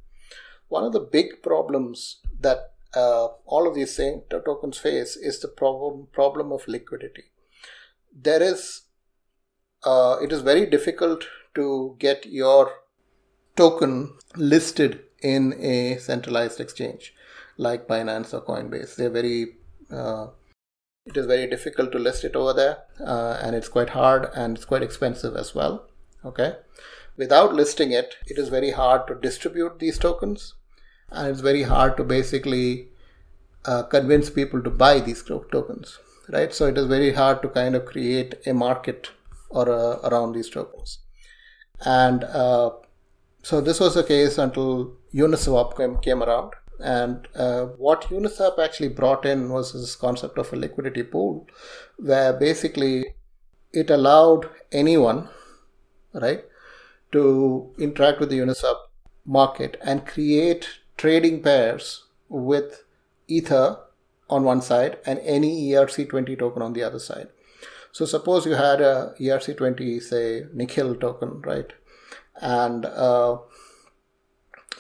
one 0.69 0.85
of 0.85 0.93
the 0.93 1.01
big 1.01 1.43
problems 1.43 2.19
that 2.41 2.73
uh, 2.95 3.29
all 3.47 3.67
of 3.67 3.75
these 3.75 3.97
tokens 3.97 4.79
face 4.79 5.17
is 5.17 5.41
the 5.41 5.49
problem 5.49 6.09
problem 6.13 6.53
of 6.53 6.69
liquidity. 6.69 7.25
There 8.13 8.43
is, 8.43 8.83
uh, 9.85 10.17
it 10.23 10.33
is 10.33 10.43
very 10.43 10.67
difficult 10.67 11.25
to 11.55 11.97
get 11.99 12.27
your 12.27 12.73
token 13.57 14.17
listed 14.37 15.01
in 15.23 15.55
a 15.61 15.99
centralized 15.99 16.61
exchange 16.61 17.15
like 17.57 17.89
Binance 17.89 18.33
or 18.33 18.41
Coinbase. 18.41 18.97
They're 18.97 19.11
very, 19.11 19.57
uh, 19.91 20.29
it 21.07 21.17
is 21.17 21.27
very 21.27 21.47
difficult 21.49 21.93
to 21.93 21.99
list 21.99 22.25
it 22.25 22.37
over 22.37 22.53
there, 22.53 22.79
uh, 23.05 23.39
and 23.43 23.57
it's 23.57 23.69
quite 23.69 23.91
hard 23.91 24.29
and 24.35 24.57
it's 24.57 24.65
quite 24.65 24.83
expensive 24.83 25.37
as 25.37 25.55
well. 25.55 25.89
Okay, 26.25 26.57
without 27.17 27.55
listing 27.55 27.93
it, 27.93 28.17
it 28.27 28.39
is 28.39 28.49
very 28.49 28.71
hard 28.71 29.07
to 29.09 29.15
distribute 29.15 29.79
these 29.79 29.99
tokens, 29.99 30.55
and 31.11 31.29
it's 31.29 31.41
very 31.41 31.63
hard 31.63 31.97
to 31.97 32.05
basically 32.05 32.89
uh, 33.65 33.83
convince 33.85 34.31
people 34.31 34.63
to 34.63 34.71
buy 34.71 35.01
these 35.01 35.23
tokens. 35.23 35.99
Right, 36.31 36.53
so 36.53 36.67
it 36.67 36.77
is 36.77 36.87
very 36.87 37.13
hard 37.13 37.41
to 37.43 37.49
kind 37.49 37.75
of 37.75 37.87
create 37.87 38.35
a 38.47 38.53
market 38.53 39.11
or 39.49 39.71
uh, 39.71 39.99
around 40.09 40.35
these 40.35 40.51
tokens 40.51 40.99
and 41.85 42.25
uh, 42.25 42.71
so 43.43 43.61
this 43.61 43.81
was 43.81 43.95
the 43.95 44.05
case 44.05 44.39
until 44.39 44.97
Uniswap 45.15 45.77
came, 45.77 45.99
came 45.99 46.23
around. 46.23 46.53
And 46.81 47.27
uh, 47.35 47.67
what 47.67 48.03
Uniswap 48.03 48.59
actually 48.59 48.89
brought 48.89 49.25
in 49.25 49.49
was 49.49 49.73
this 49.73 49.97
concept 49.97 50.39
of 50.39 50.53
a 50.53 50.57
liquidity 50.57 51.03
pool, 51.03 51.49
where 51.97 52.33
basically 52.33 53.15
it 53.73 53.91
allowed 53.91 54.49
anyone, 54.71 55.29
right, 56.13 56.45
to 57.13 57.75
interact 57.79 58.21
with 58.21 58.31
the 58.31 58.39
Uniswap 58.39 58.77
market 59.25 59.77
and 59.83 60.07
create 60.07 60.69
trading 60.97 61.43
pairs 61.43 62.05
with 62.29 62.85
Ether 63.27 63.79
on 64.29 64.45
one 64.45 64.61
side 64.63 64.99
and 65.07 65.19
any 65.21 65.71
ERC20 65.71 66.39
token 66.39 66.63
on 66.63 66.73
the 66.73 66.83
other 66.83 66.99
side. 66.99 67.29
So 67.93 68.05
suppose 68.05 68.47
you 68.47 68.53
had 68.53 68.81
a 68.81 69.15
ERC20, 69.19 70.03
say 70.03 70.47
Nikhil 70.53 70.97
token, 70.97 71.41
right? 71.43 71.73
And 72.41 72.85
uh, 72.85 73.39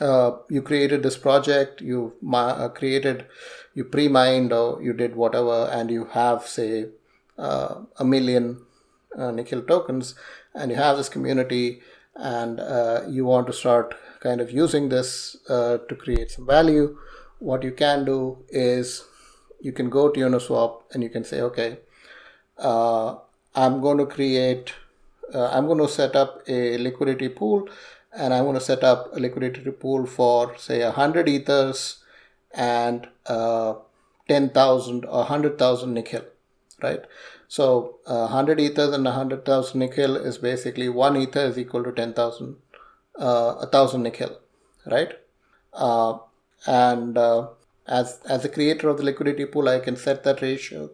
uh, 0.00 0.36
you 0.48 0.62
created 0.62 1.02
this 1.02 1.16
project, 1.16 1.80
you 1.80 2.14
uh, 2.32 2.68
created, 2.68 3.26
you 3.74 3.84
pre-mined 3.84 4.52
or 4.52 4.82
you 4.82 4.92
did 4.92 5.16
whatever, 5.16 5.68
and 5.72 5.90
you 5.90 6.04
have 6.06 6.46
say 6.46 6.90
uh, 7.38 7.82
a 7.96 8.04
million 8.04 8.64
uh, 9.16 9.30
Nikhil 9.30 9.62
tokens, 9.62 10.14
and 10.54 10.70
you 10.70 10.76
have 10.76 10.96
this 10.96 11.08
community, 11.08 11.82
and 12.14 12.60
uh, 12.60 13.02
you 13.08 13.24
want 13.24 13.46
to 13.46 13.52
start 13.52 13.94
kind 14.20 14.40
of 14.40 14.50
using 14.52 14.88
this 14.88 15.36
to 15.48 15.96
create 15.98 16.30
some 16.30 16.46
value. 16.46 16.96
What 17.38 17.62
you 17.62 17.72
can 17.72 18.04
do 18.04 18.44
is 18.48 19.04
you 19.60 19.72
can 19.72 19.90
go 19.90 20.08
to 20.10 20.20
Uniswap 20.20 20.82
and 20.92 21.02
you 21.02 21.08
can 21.08 21.24
say, 21.24 21.40
okay, 21.40 21.78
uh, 22.58 23.16
I'm 23.54 23.80
going 23.80 23.98
to 23.98 24.06
create, 24.06 24.74
uh, 25.34 25.48
I'm 25.48 25.66
going 25.66 25.78
to 25.78 25.88
set 25.88 26.16
up 26.16 26.42
a 26.48 26.78
liquidity 26.78 27.28
pool 27.28 27.68
and 28.12 28.32
I'm 28.32 28.44
going 28.44 28.54
to 28.54 28.60
set 28.60 28.84
up 28.84 29.14
a 29.14 29.20
liquidity 29.20 29.70
pool 29.70 30.06
for 30.06 30.56
say 30.56 30.82
100 30.82 31.28
ethers 31.28 32.02
and 32.52 33.08
uh, 33.26 33.74
10,000 34.28 35.04
or 35.04 35.18
100,000 35.18 35.94
Nikhil. 35.94 36.24
right? 36.82 37.04
So 37.48 37.98
uh, 38.06 38.28
100 38.28 38.60
ethers 38.60 38.94
and 38.94 39.04
100,000 39.04 39.78
Nikhil 39.78 40.16
is 40.16 40.38
basically 40.38 40.88
one 40.88 41.16
ether 41.16 41.40
is 41.40 41.58
equal 41.58 41.84
to 41.84 41.92
10,000, 41.92 42.56
uh, 43.18 43.54
1,000 43.54 44.02
Nikhil, 44.02 44.38
right? 44.86 45.12
Uh, 45.72 46.18
and 46.66 47.16
uh, 47.16 47.48
as 47.88 48.20
as 48.28 48.42
the 48.42 48.48
creator 48.48 48.88
of 48.88 48.98
the 48.98 49.04
liquidity 49.04 49.46
pool, 49.46 49.68
I 49.68 49.78
can 49.80 49.96
set 49.96 50.24
that 50.24 50.42
ratio, 50.42 50.90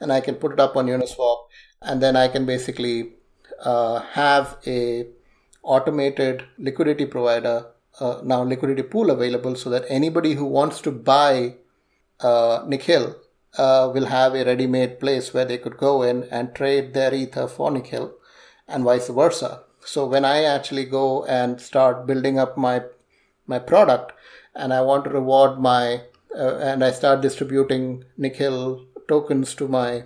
and 0.00 0.12
I 0.12 0.20
can 0.20 0.36
put 0.36 0.52
it 0.52 0.60
up 0.60 0.76
on 0.76 0.86
Uniswap, 0.86 1.38
and 1.82 2.02
then 2.02 2.16
I 2.16 2.28
can 2.28 2.46
basically 2.46 3.14
uh, 3.60 4.00
have 4.00 4.56
a 4.66 5.06
automated 5.62 6.44
liquidity 6.58 7.06
provider 7.06 7.66
uh, 8.00 8.20
now 8.22 8.42
liquidity 8.42 8.82
pool 8.82 9.10
available 9.10 9.54
so 9.56 9.70
that 9.70 9.84
anybody 9.88 10.34
who 10.34 10.44
wants 10.44 10.80
to 10.80 10.90
buy 10.90 11.54
uh, 12.20 12.64
Nikhil 12.66 13.16
uh, 13.56 13.90
will 13.94 14.06
have 14.06 14.34
a 14.34 14.44
ready-made 14.44 14.98
place 15.00 15.32
where 15.32 15.44
they 15.44 15.58
could 15.58 15.76
go 15.76 16.02
in 16.02 16.24
and 16.24 16.54
trade 16.54 16.92
their 16.92 17.14
ether 17.14 17.46
for 17.46 17.70
Nikhil 17.70 18.12
and 18.66 18.84
vice 18.84 19.08
versa. 19.08 19.62
So 19.84 20.06
when 20.06 20.24
I 20.24 20.42
actually 20.42 20.86
go 20.86 21.24
and 21.24 21.60
start 21.60 22.06
building 22.06 22.38
up 22.38 22.56
my 22.56 22.82
my 23.46 23.58
product 23.58 24.12
and 24.54 24.72
I 24.72 24.80
want 24.80 25.04
to 25.04 25.10
reward 25.10 25.60
my 25.60 26.02
uh, 26.36 26.56
and 26.58 26.84
I 26.84 26.90
start 26.92 27.20
distributing 27.20 28.04
Nikhil 28.16 28.86
tokens 29.08 29.54
to 29.56 29.68
my 29.68 30.04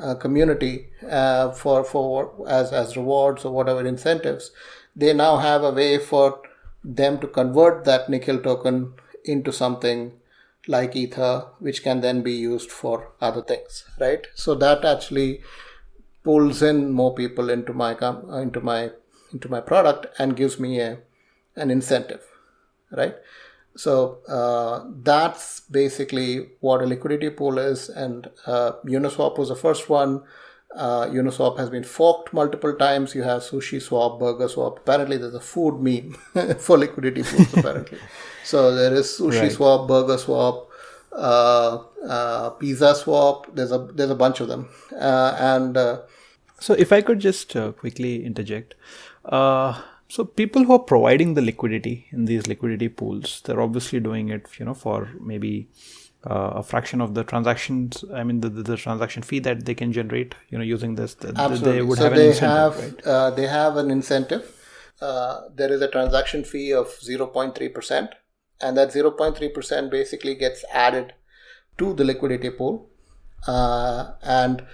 uh, 0.00 0.14
community 0.16 0.88
uh, 1.08 1.52
for 1.52 1.84
for 1.84 2.48
as 2.48 2.72
as 2.72 2.96
rewards 2.96 3.44
or 3.44 3.52
whatever 3.52 3.86
incentives, 3.86 4.50
they 4.96 5.12
now 5.12 5.36
have 5.36 5.62
a 5.62 5.70
way 5.70 5.98
for 5.98 6.40
them 6.82 7.18
to 7.20 7.26
convert 7.26 7.84
that 7.84 8.08
Nikhil 8.08 8.40
token 8.40 8.94
into 9.24 9.52
something 9.52 10.12
like 10.66 10.96
ether 10.96 11.46
which 11.58 11.82
can 11.82 12.00
then 12.00 12.22
be 12.22 12.32
used 12.32 12.70
for 12.70 13.12
other 13.20 13.42
things 13.42 13.84
right? 14.00 14.26
So 14.34 14.54
that 14.56 14.84
actually 14.84 15.42
pulls 16.22 16.62
in 16.62 16.90
more 16.90 17.14
people 17.14 17.50
into 17.50 17.72
my 17.72 17.94
com- 17.94 18.30
into 18.34 18.60
my 18.60 18.90
into 19.32 19.48
my 19.48 19.60
product 19.60 20.06
and 20.18 20.36
gives 20.36 20.58
me 20.58 20.80
a 20.80 20.98
an 21.56 21.70
incentive 21.70 22.24
right 22.90 23.14
so 23.76 24.18
uh, 24.28 24.84
that's 25.02 25.60
basically 25.60 26.48
what 26.60 26.80
a 26.80 26.86
liquidity 26.86 27.30
pool 27.30 27.58
is 27.58 27.88
and 27.88 28.30
uh, 28.46 28.72
uniswap 28.84 29.38
was 29.38 29.48
the 29.48 29.56
first 29.56 29.88
one 29.88 30.22
uh, 30.74 31.06
Uniswap 31.06 31.58
has 31.58 31.70
been 31.70 31.84
forked 31.84 32.32
multiple 32.32 32.74
times. 32.74 33.14
You 33.14 33.22
have 33.22 33.42
Sushi 33.42 33.80
Swap, 33.80 34.18
Burger 34.18 34.48
Swap. 34.48 34.78
Apparently, 34.78 35.16
there's 35.16 35.34
a 35.34 35.40
food 35.40 35.80
meme 35.80 36.12
for 36.58 36.78
liquidity 36.78 37.22
pools. 37.22 37.54
Apparently, 37.54 37.98
so 38.44 38.74
there 38.74 38.92
is 38.92 39.06
Sushi 39.06 39.42
right. 39.42 39.52
Swap, 39.52 39.86
Burger 39.86 40.18
Swap, 40.18 40.68
uh, 41.12 41.78
uh, 42.08 42.50
Pizza 42.50 42.94
Swap. 42.94 43.46
There's 43.54 43.72
a 43.72 43.78
there's 43.78 44.10
a 44.10 44.16
bunch 44.16 44.40
of 44.40 44.48
them, 44.48 44.68
uh, 44.92 45.36
and 45.38 45.76
uh, 45.76 46.00
so 46.58 46.74
if 46.74 46.92
I 46.92 47.02
could 47.02 47.20
just 47.20 47.54
uh, 47.56 47.72
quickly 47.72 48.24
interject. 48.24 48.74
So 50.14 50.24
people 50.24 50.64
who 50.64 50.72
are 50.74 50.84
providing 50.94 51.34
the 51.34 51.42
liquidity 51.42 52.06
in 52.12 52.26
these 52.26 52.46
liquidity 52.46 52.88
pools, 52.88 53.42
they're 53.44 53.60
obviously 53.60 53.98
doing 53.98 54.28
it, 54.28 54.46
you 54.58 54.64
know, 54.64 54.74
for 54.74 55.10
maybe 55.20 55.68
uh, 56.30 56.52
a 56.60 56.62
fraction 56.62 57.00
of 57.02 57.12
the 57.16 57.22
transactions 57.22 58.02
i 58.14 58.24
mean 58.24 58.40
the, 58.40 58.48
the, 58.48 58.62
the, 58.62 58.76
transaction 58.78 59.22
fee 59.22 59.38
that 59.38 59.66
they 59.66 59.74
can 59.74 59.92
generate 59.92 60.34
you 60.48 60.56
know 60.56 60.64
using 60.64 60.94
this 60.94 61.12
the, 61.14 61.28
Absolutely. 61.36 61.72
they 61.72 61.82
would 61.82 61.98
so 61.98 62.04
have 62.04 62.14
they 62.14 62.32
have 62.34 62.78
right? 62.78 63.06
uh, 63.06 63.30
they 63.30 63.46
have 63.46 63.76
an 63.76 63.90
incentive 63.90 64.56
uh, 65.02 65.42
there 65.54 65.70
is 65.70 65.82
a 65.82 65.88
transaction 65.88 66.44
fee 66.44 66.72
of 66.72 66.86
0.3% 66.86 68.08
and 68.62 68.76
that 68.78 68.88
0.3% 68.88 69.90
basically 69.90 70.34
gets 70.34 70.64
added 70.72 71.12
to 71.76 71.92
the 71.92 72.04
liquidity 72.04 72.48
pool 72.48 72.88
uh, 73.46 74.12
and 74.22 74.64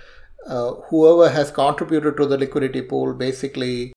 uh, 0.47 0.75
whoever 0.91 1.31
has 1.31 1.51
contributed 1.51 2.17
to 2.17 2.27
the 2.27 2.39
liquidity 2.39 2.83
pool 2.83 3.13
basically 3.13 3.93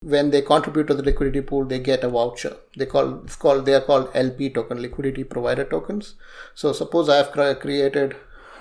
when 0.00 0.30
they 0.30 0.42
contribute 0.42 0.86
to 0.88 0.94
the 0.94 1.02
liquidity 1.02 1.40
pool, 1.40 1.64
they 1.64 1.78
get 1.78 2.04
a 2.04 2.08
voucher. 2.08 2.56
They 2.76 2.86
call 2.86 3.24
it's 3.24 3.36
called 3.36 3.66
they 3.66 3.74
are 3.74 3.80
called 3.80 4.10
LP 4.14 4.50
token, 4.50 4.80
liquidity 4.80 5.24
provider 5.24 5.64
tokens. 5.64 6.14
So 6.54 6.72
suppose 6.72 7.08
I 7.08 7.16
have 7.16 7.30
created 7.32 8.16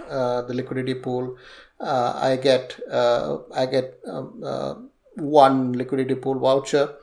uh, 0.10 0.44
the 0.44 0.54
liquidity 0.54 0.94
pool, 0.94 1.38
uh, 1.80 2.14
I 2.16 2.38
get 2.38 2.80
uh, 2.90 3.40
I 3.54 3.66
get 3.66 4.00
um, 4.08 4.42
uh, 4.44 4.76
one 5.16 5.74
liquidity 5.74 6.16
pool 6.16 6.40
voucher, 6.40 6.94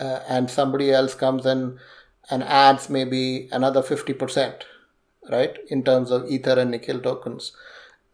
uh, 0.00 0.20
and 0.28 0.50
somebody 0.50 0.92
else 0.92 1.14
comes 1.14 1.46
in 1.46 1.78
and 2.30 2.42
adds 2.42 2.88
maybe 2.90 3.48
another 3.52 3.82
fifty 3.82 4.12
percent, 4.12 4.64
right? 5.30 5.56
In 5.68 5.84
terms 5.84 6.10
of 6.10 6.28
Ether 6.28 6.58
and 6.58 6.70
Nikhil 6.72 7.00
tokens, 7.00 7.52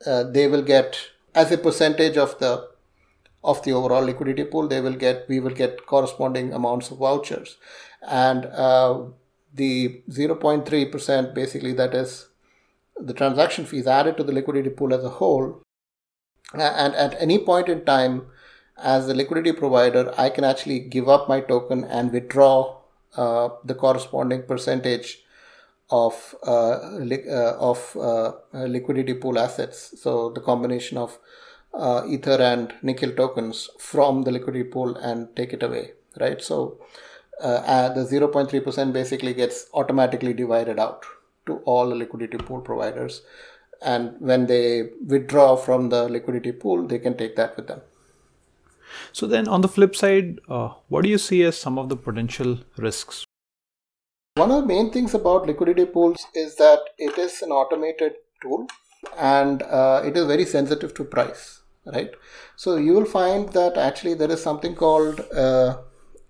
uh, 0.07 0.25
they 0.25 0.49
will 0.49 0.63
get 0.63 0.99
as 1.35 1.51
a 1.51 1.59
percentage 1.59 2.17
of 2.17 2.39
the 2.41 2.70
of 3.43 3.63
the 3.65 3.73
overall 3.73 4.03
liquidity 4.03 4.45
pool 4.45 4.69
they 4.69 4.81
will 4.81 4.95
get 4.95 5.27
we 5.29 5.41
will 5.41 5.55
get 5.55 5.87
corresponding 5.87 6.53
amounts 6.53 6.91
of 6.91 6.99
vouchers. 6.99 7.57
And 8.07 8.47
uh, 8.47 9.05
the 9.55 10.03
0.3% 10.11 11.35
basically 11.35 11.73
that 11.75 11.95
is 11.95 12.29
the 12.97 13.15
transaction 13.15 13.65
fees 13.65 13.87
added 13.87 14.17
to 14.19 14.25
the 14.25 14.33
liquidity 14.33 14.71
pool 14.71 14.95
as 14.95 15.05
a 15.05 15.09
whole. 15.09 15.63
And 16.53 16.95
at 16.95 17.21
any 17.21 17.39
point 17.39 17.69
in 17.69 17.85
time 17.85 18.27
as 18.83 19.07
the 19.07 19.15
liquidity 19.15 19.53
provider 19.53 20.13
i 20.17 20.31
can 20.31 20.43
actually 20.43 20.79
give 20.79 21.07
up 21.07 21.29
my 21.29 21.39
token 21.39 21.85
and 21.85 22.11
withdraw 22.13 22.79
uh, 23.17 23.51
the 23.65 23.75
corresponding 23.75 24.43
percentage 24.45 25.23
of 25.91 26.35
uh, 26.47 26.79
li- 26.99 27.29
uh, 27.29 27.57
of 27.59 27.97
uh, 27.97 28.33
liquidity 28.53 29.15
pool 29.15 29.39
assets. 29.39 30.01
So 30.01 30.31
the 30.31 30.41
combination 30.41 30.97
of 30.97 31.19
uh, 31.75 32.03
Ether 32.07 32.41
and 32.41 32.75
Nikhil 32.83 33.13
tokens 33.13 33.71
from 33.79 34.23
the 34.23 34.33
liquidity 34.33 34.65
pool 34.65 34.97
and 34.97 35.35
take 35.37 35.53
it 35.53 35.63
away, 35.63 35.93
right? 36.19 36.43
So 36.43 36.81
uh, 37.41 37.89
the 37.91 38.01
0.3% 38.01 38.93
basically 38.93 39.35
gets 39.35 39.69
automatically 39.75 40.35
divided 40.35 40.79
out 40.79 41.05
to 41.47 41.57
all 41.65 41.89
the 41.89 41.95
liquidity 41.95 42.39
pool 42.39 42.61
providers. 42.61 43.23
And 43.83 44.17
when 44.19 44.47
they 44.47 44.91
withdraw 45.07 45.57
from 45.57 45.89
the 45.89 46.09
liquidity 46.09 46.53
pool, 46.53 46.87
they 46.87 46.99
can 46.99 47.17
take 47.17 47.37
that 47.37 47.57
with 47.57 47.67
them. 47.67 47.81
So 49.13 49.27
then, 49.27 49.49
on 49.49 49.61
the 49.61 49.69
flip 49.69 49.97
side, 49.97 50.41
uh, 50.49 50.71
what 50.89 51.03
do 51.03 51.09
you 51.09 51.17
see 51.17 51.43
as 51.45 51.57
some 51.57 51.79
of 51.79 51.89
the 51.89 51.97
potential 51.97 52.59
risks? 52.77 53.25
One 54.35 54.51
of 54.51 54.63
the 54.63 54.67
main 54.67 54.91
things 54.91 55.15
about 55.15 55.47
liquidity 55.47 55.87
pools 55.87 56.27
is 56.35 56.57
that 56.57 56.81
it 56.99 57.17
is 57.17 57.41
an 57.43 57.51
automated 57.51 58.15
tool 58.43 58.67
and 59.17 59.63
uh, 59.63 60.03
it 60.05 60.17
is 60.17 60.27
very 60.27 60.45
sensitive 60.45 60.93
to 60.95 61.05
price 61.05 61.60
right? 61.85 62.11
So 62.57 62.77
you 62.77 62.93
will 62.93 63.05
find 63.07 63.49
that 63.51 63.77
actually 63.77 64.15
there 64.15 64.31
is 64.31 64.43
something 64.43 64.75
called 64.75 65.21
uh, 65.35 65.79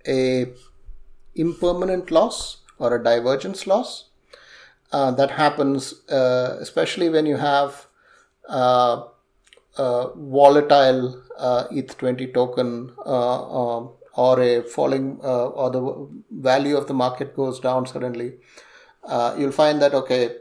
a 0.07 0.47
impermanent 1.35 2.11
loss 2.11 2.59
or 2.79 2.95
a 2.95 3.03
divergence 3.03 3.67
loss 3.67 4.07
uh, 4.93 5.11
that 5.13 5.31
happens 5.31 6.09
uh, 6.11 6.57
especially 6.61 7.09
when 7.09 7.27
you 7.27 7.37
have 7.37 7.87
uh, 8.49 10.09
volatile 10.17 11.23
uh, 11.39 11.69
ETH20 11.69 12.35
token 12.35 12.93
uh, 13.07 13.77
um, 13.77 13.91
or 14.15 14.41
a 14.41 14.63
falling 14.63 15.17
or 15.21 15.71
the 15.71 16.09
value 16.33 16.77
of 16.77 16.89
the 16.89 16.95
market 16.95 17.37
goes 17.37 17.61
down 17.61 17.87
suddenly 17.87 18.33
you'll 19.39 19.53
find 19.53 19.81
that 19.81 19.95
okay 19.95 20.35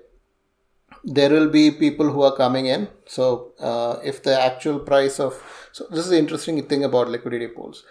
there 1.04 1.30
will 1.30 1.50
be 1.50 1.72
people 1.72 2.12
who 2.12 2.22
are 2.24 2.36
coming 2.36 2.66
in. 2.66 2.88
So 3.06 3.54
uh, 3.60 4.00
if 4.04 4.24
the 4.24 4.40
actual 4.40 4.80
price 4.80 5.20
of 5.20 5.42
so 5.72 5.86
this 5.90 6.00
is 6.00 6.10
the 6.10 6.18
interesting 6.18 6.62
thing 6.68 6.84
about 6.84 7.10
liquidity 7.10 7.48
pools, 7.48 7.86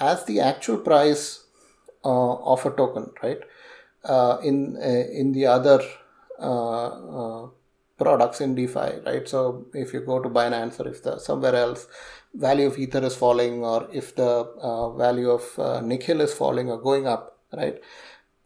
as 0.00 0.24
the 0.24 0.40
actual 0.40 0.78
price 0.78 1.44
uh, 2.04 2.34
of 2.34 2.64
a 2.64 2.70
token, 2.70 3.10
right? 3.22 3.40
Uh, 4.04 4.38
in 4.42 4.76
uh, 4.76 5.20
in 5.20 5.32
the 5.32 5.46
other 5.46 5.80
uh, 6.38 6.86
uh, 6.86 7.48
products 7.98 8.40
in 8.40 8.54
DeFi, 8.54 9.00
right? 9.06 9.28
So 9.28 9.66
if 9.72 9.92
you 9.92 10.00
go 10.00 10.20
to 10.20 10.28
Binance 10.28 10.80
or 10.80 10.88
if 10.88 11.02
the 11.02 11.18
somewhere 11.18 11.54
else 11.54 11.86
value 12.34 12.66
of 12.66 12.78
Ether 12.78 13.04
is 13.04 13.14
falling 13.14 13.64
or 13.64 13.88
if 13.92 14.14
the 14.16 14.94
value 14.98 15.30
of 15.30 15.84
Nikhil 15.84 16.20
is 16.20 16.34
falling 16.34 16.70
or 16.70 16.80
going 16.80 17.06
up, 17.06 17.38
right? 17.52 17.80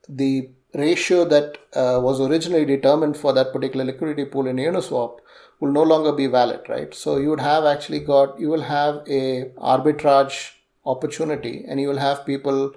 The 0.09 0.51
ratio 0.75 1.25
that 1.25 1.59
uh, 1.75 1.99
was 2.03 2.21
originally 2.21 2.65
determined 2.65 3.17
for 3.17 3.33
that 3.33 3.53
particular 3.53 3.85
liquidity 3.85 4.25
pool 4.25 4.47
in 4.47 4.57
Uniswap 4.57 5.19
will 5.61 5.73
no 5.73 5.83
longer 5.83 6.13
be 6.13 6.27
valid, 6.27 6.61
right? 6.69 6.95
So 6.95 7.17
you 7.17 7.31
would 7.31 7.41
have 7.41 7.65
actually 7.65 8.01
got 8.01 8.39
you 8.39 8.49
will 8.49 8.63
have 8.63 9.03
a 9.09 9.51
arbitrage 9.57 10.53
opportunity, 10.85 11.65
and 11.67 11.81
you 11.81 11.89
will 11.89 11.99
have 11.99 12.25
people 12.27 12.73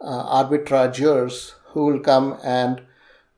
uh, 0.00 0.44
arbitrageurs 0.44 1.54
who 1.72 1.86
will 1.86 2.00
come 2.00 2.38
and 2.44 2.82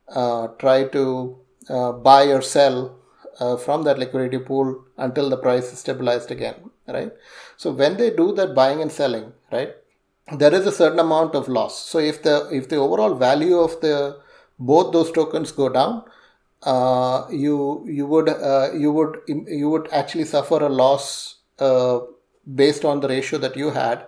uh, 0.09 0.49
try 0.59 0.85
to 0.85 1.39
uh, 1.69 1.93
buy 1.93 2.25
or 2.25 2.43
sell 2.43 2.97
uh, 3.41 3.57
from 3.57 3.85
that 3.85 3.99
liquidity 3.99 4.39
pool 4.39 4.85
until 4.97 5.31
the 5.31 5.37
price 5.37 5.73
is 5.73 5.79
stabilized 5.79 6.31
again, 6.31 6.57
right? 6.89 7.13
So 7.57 7.71
when 7.71 7.97
they 7.97 8.11
do 8.11 8.33
that 8.33 8.55
buying 8.55 8.81
and 8.83 8.91
selling, 8.91 9.33
right? 9.53 9.75
There 10.33 10.55
is 10.55 10.67
a 10.67 10.73
certain 10.73 10.99
amount 10.99 11.35
of 11.35 11.49
loss. 11.49 11.79
So 11.89 11.99
if 11.99 12.23
the 12.23 12.49
if 12.53 12.69
the 12.69 12.77
overall 12.77 13.15
value 13.15 13.59
of 13.59 13.81
the 13.81 14.19
both 14.59 14.93
those 14.93 15.11
tokens 15.13 15.53
go 15.53 15.69
down, 15.69 16.05
uh, 16.63 17.27
you 17.31 17.85
you 17.87 18.07
would 18.07 18.29
uh, 18.29 18.71
you 18.75 18.93
would 18.93 19.19
you 19.27 19.69
would 19.71 19.89
actually 19.93 20.25
suffer 20.25 20.57
a 20.57 20.69
loss 20.69 21.37
uh, 21.59 22.01
based 22.55 22.85
on 22.85 23.01
the 23.01 23.09
ratio 23.09 23.39
that 23.39 23.57
you 23.57 23.71
had, 23.71 24.07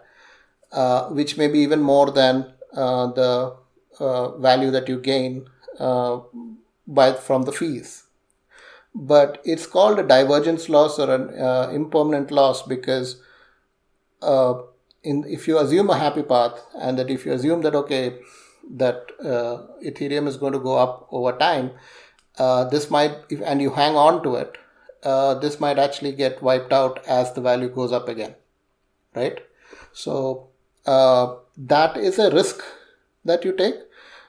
uh, 0.73 1.09
which 1.09 1.37
may 1.37 1.49
be 1.49 1.61
even 1.61 1.81
more 1.81 2.11
than 2.11 2.53
uh, 2.75 3.07
the 3.13 3.57
uh, 3.99 4.37
value 4.39 4.71
that 4.71 4.89
you 4.89 4.99
gain 5.01 5.47
by 6.87 7.13
from 7.13 7.43
the 7.43 7.53
fees. 7.53 8.05
But 8.95 9.41
it's 9.45 9.67
called 9.67 9.99
a 9.99 10.03
divergence 10.07 10.69
loss 10.69 10.99
or 10.99 11.15
an 11.15 11.75
impermanent 11.75 12.31
loss 12.31 12.63
because 12.63 13.21
in 15.03 15.25
if 15.25 15.49
you 15.49 15.59
assume 15.59 15.91
a 15.91 15.99
happy 15.99 16.23
path 16.23 16.61
and 16.79 16.99
that 16.99 17.11
if 17.11 17.25
you 17.25 17.33
assume 17.33 17.63
that 17.63 17.75
okay 17.75 18.19
that 18.71 19.07
Ethereum 19.85 20.29
is 20.29 20.37
going 20.37 20.53
to 20.53 20.59
go 20.59 20.77
up 20.77 21.09
over 21.11 21.33
time 21.33 21.71
uh, 22.39 22.65
this 22.65 22.91
might 22.91 23.17
if, 23.29 23.41
and 23.43 23.61
you 23.61 23.71
hang 23.71 23.97
on 23.97 24.23
to 24.23 24.35
it 24.35 24.59
uh, 25.03 25.35
this 25.35 25.59
might 25.61 25.79
actually 25.79 26.13
get 26.13 26.43
wiped 26.43 26.73
out 26.73 27.05
as 27.07 27.33
the 27.33 27.41
value 27.41 27.69
goes 27.69 27.93
up 27.93 28.09
again 28.09 28.35
right? 29.15 29.41
So 29.93 30.49
uh, 30.87 31.37
that 31.57 31.97
is 31.97 32.19
a 32.19 32.31
risk 32.31 32.63
that 33.25 33.45
you 33.45 33.53
take 33.53 33.75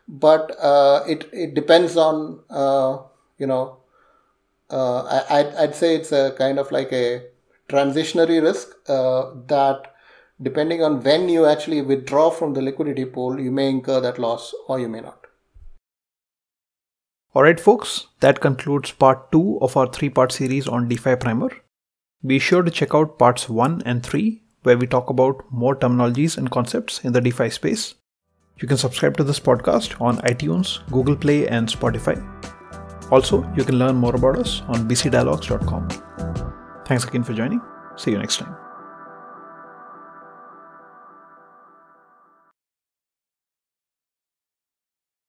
but 0.07 0.55
uh, 0.59 1.03
it 1.07 1.29
it 1.31 1.53
depends 1.53 1.95
on 1.97 2.41
uh, 2.49 2.97
you 3.37 3.47
know 3.47 3.77
I, 4.69 5.23
I'd, 5.29 5.55
I'd 5.55 5.75
say 5.75 5.95
it's 5.95 6.11
a 6.11 6.33
kind 6.37 6.57
of 6.57 6.71
like 6.71 6.91
a 6.93 7.23
transitionary 7.69 8.41
risk 8.41 8.69
that 8.87 9.90
depending 10.41 10.83
on 10.83 11.01
when 11.03 11.27
you 11.29 11.45
actually 11.45 11.81
withdraw 11.81 12.29
from 12.29 12.53
the 12.53 12.61
liquidity 12.61 13.05
pool 13.05 13.39
you 13.39 13.51
may 13.51 13.69
incur 13.69 13.99
that 14.01 14.19
loss 14.19 14.53
or 14.67 14.79
you 14.79 14.87
may 14.87 15.01
not 15.01 15.21
Alright, 17.33 17.61
folks, 17.61 18.07
that 18.19 18.41
concludes 18.41 18.91
part 18.91 19.31
2 19.31 19.59
of 19.61 19.77
our 19.77 19.87
three 19.87 20.09
part 20.09 20.33
series 20.33 20.67
on 20.67 20.89
DeFi 20.89 21.15
Primer. 21.15 21.49
Be 22.25 22.39
sure 22.39 22.61
to 22.61 22.69
check 22.69 22.93
out 22.93 23.17
parts 23.17 23.47
1 23.47 23.83
and 23.85 24.03
3, 24.03 24.41
where 24.63 24.77
we 24.77 24.85
talk 24.85 25.09
about 25.09 25.45
more 25.49 25.73
terminologies 25.73 26.37
and 26.37 26.51
concepts 26.51 26.99
in 27.05 27.13
the 27.13 27.21
DeFi 27.21 27.49
space. 27.49 27.95
You 28.57 28.67
can 28.67 28.77
subscribe 28.77 29.15
to 29.15 29.23
this 29.23 29.39
podcast 29.39 29.99
on 30.01 30.17
iTunes, 30.17 30.85
Google 30.91 31.15
Play, 31.15 31.47
and 31.47 31.69
Spotify. 31.69 32.19
Also, 33.11 33.49
you 33.55 33.63
can 33.63 33.79
learn 33.79 33.95
more 33.95 34.15
about 34.15 34.37
us 34.37 34.61
on 34.67 34.87
bcdialogues.com. 34.89 35.87
Thanks 36.85 37.05
again 37.05 37.23
for 37.23 37.33
joining. 37.33 37.61
See 37.95 38.11
you 38.11 38.17
next 38.17 38.37
time. 38.37 38.70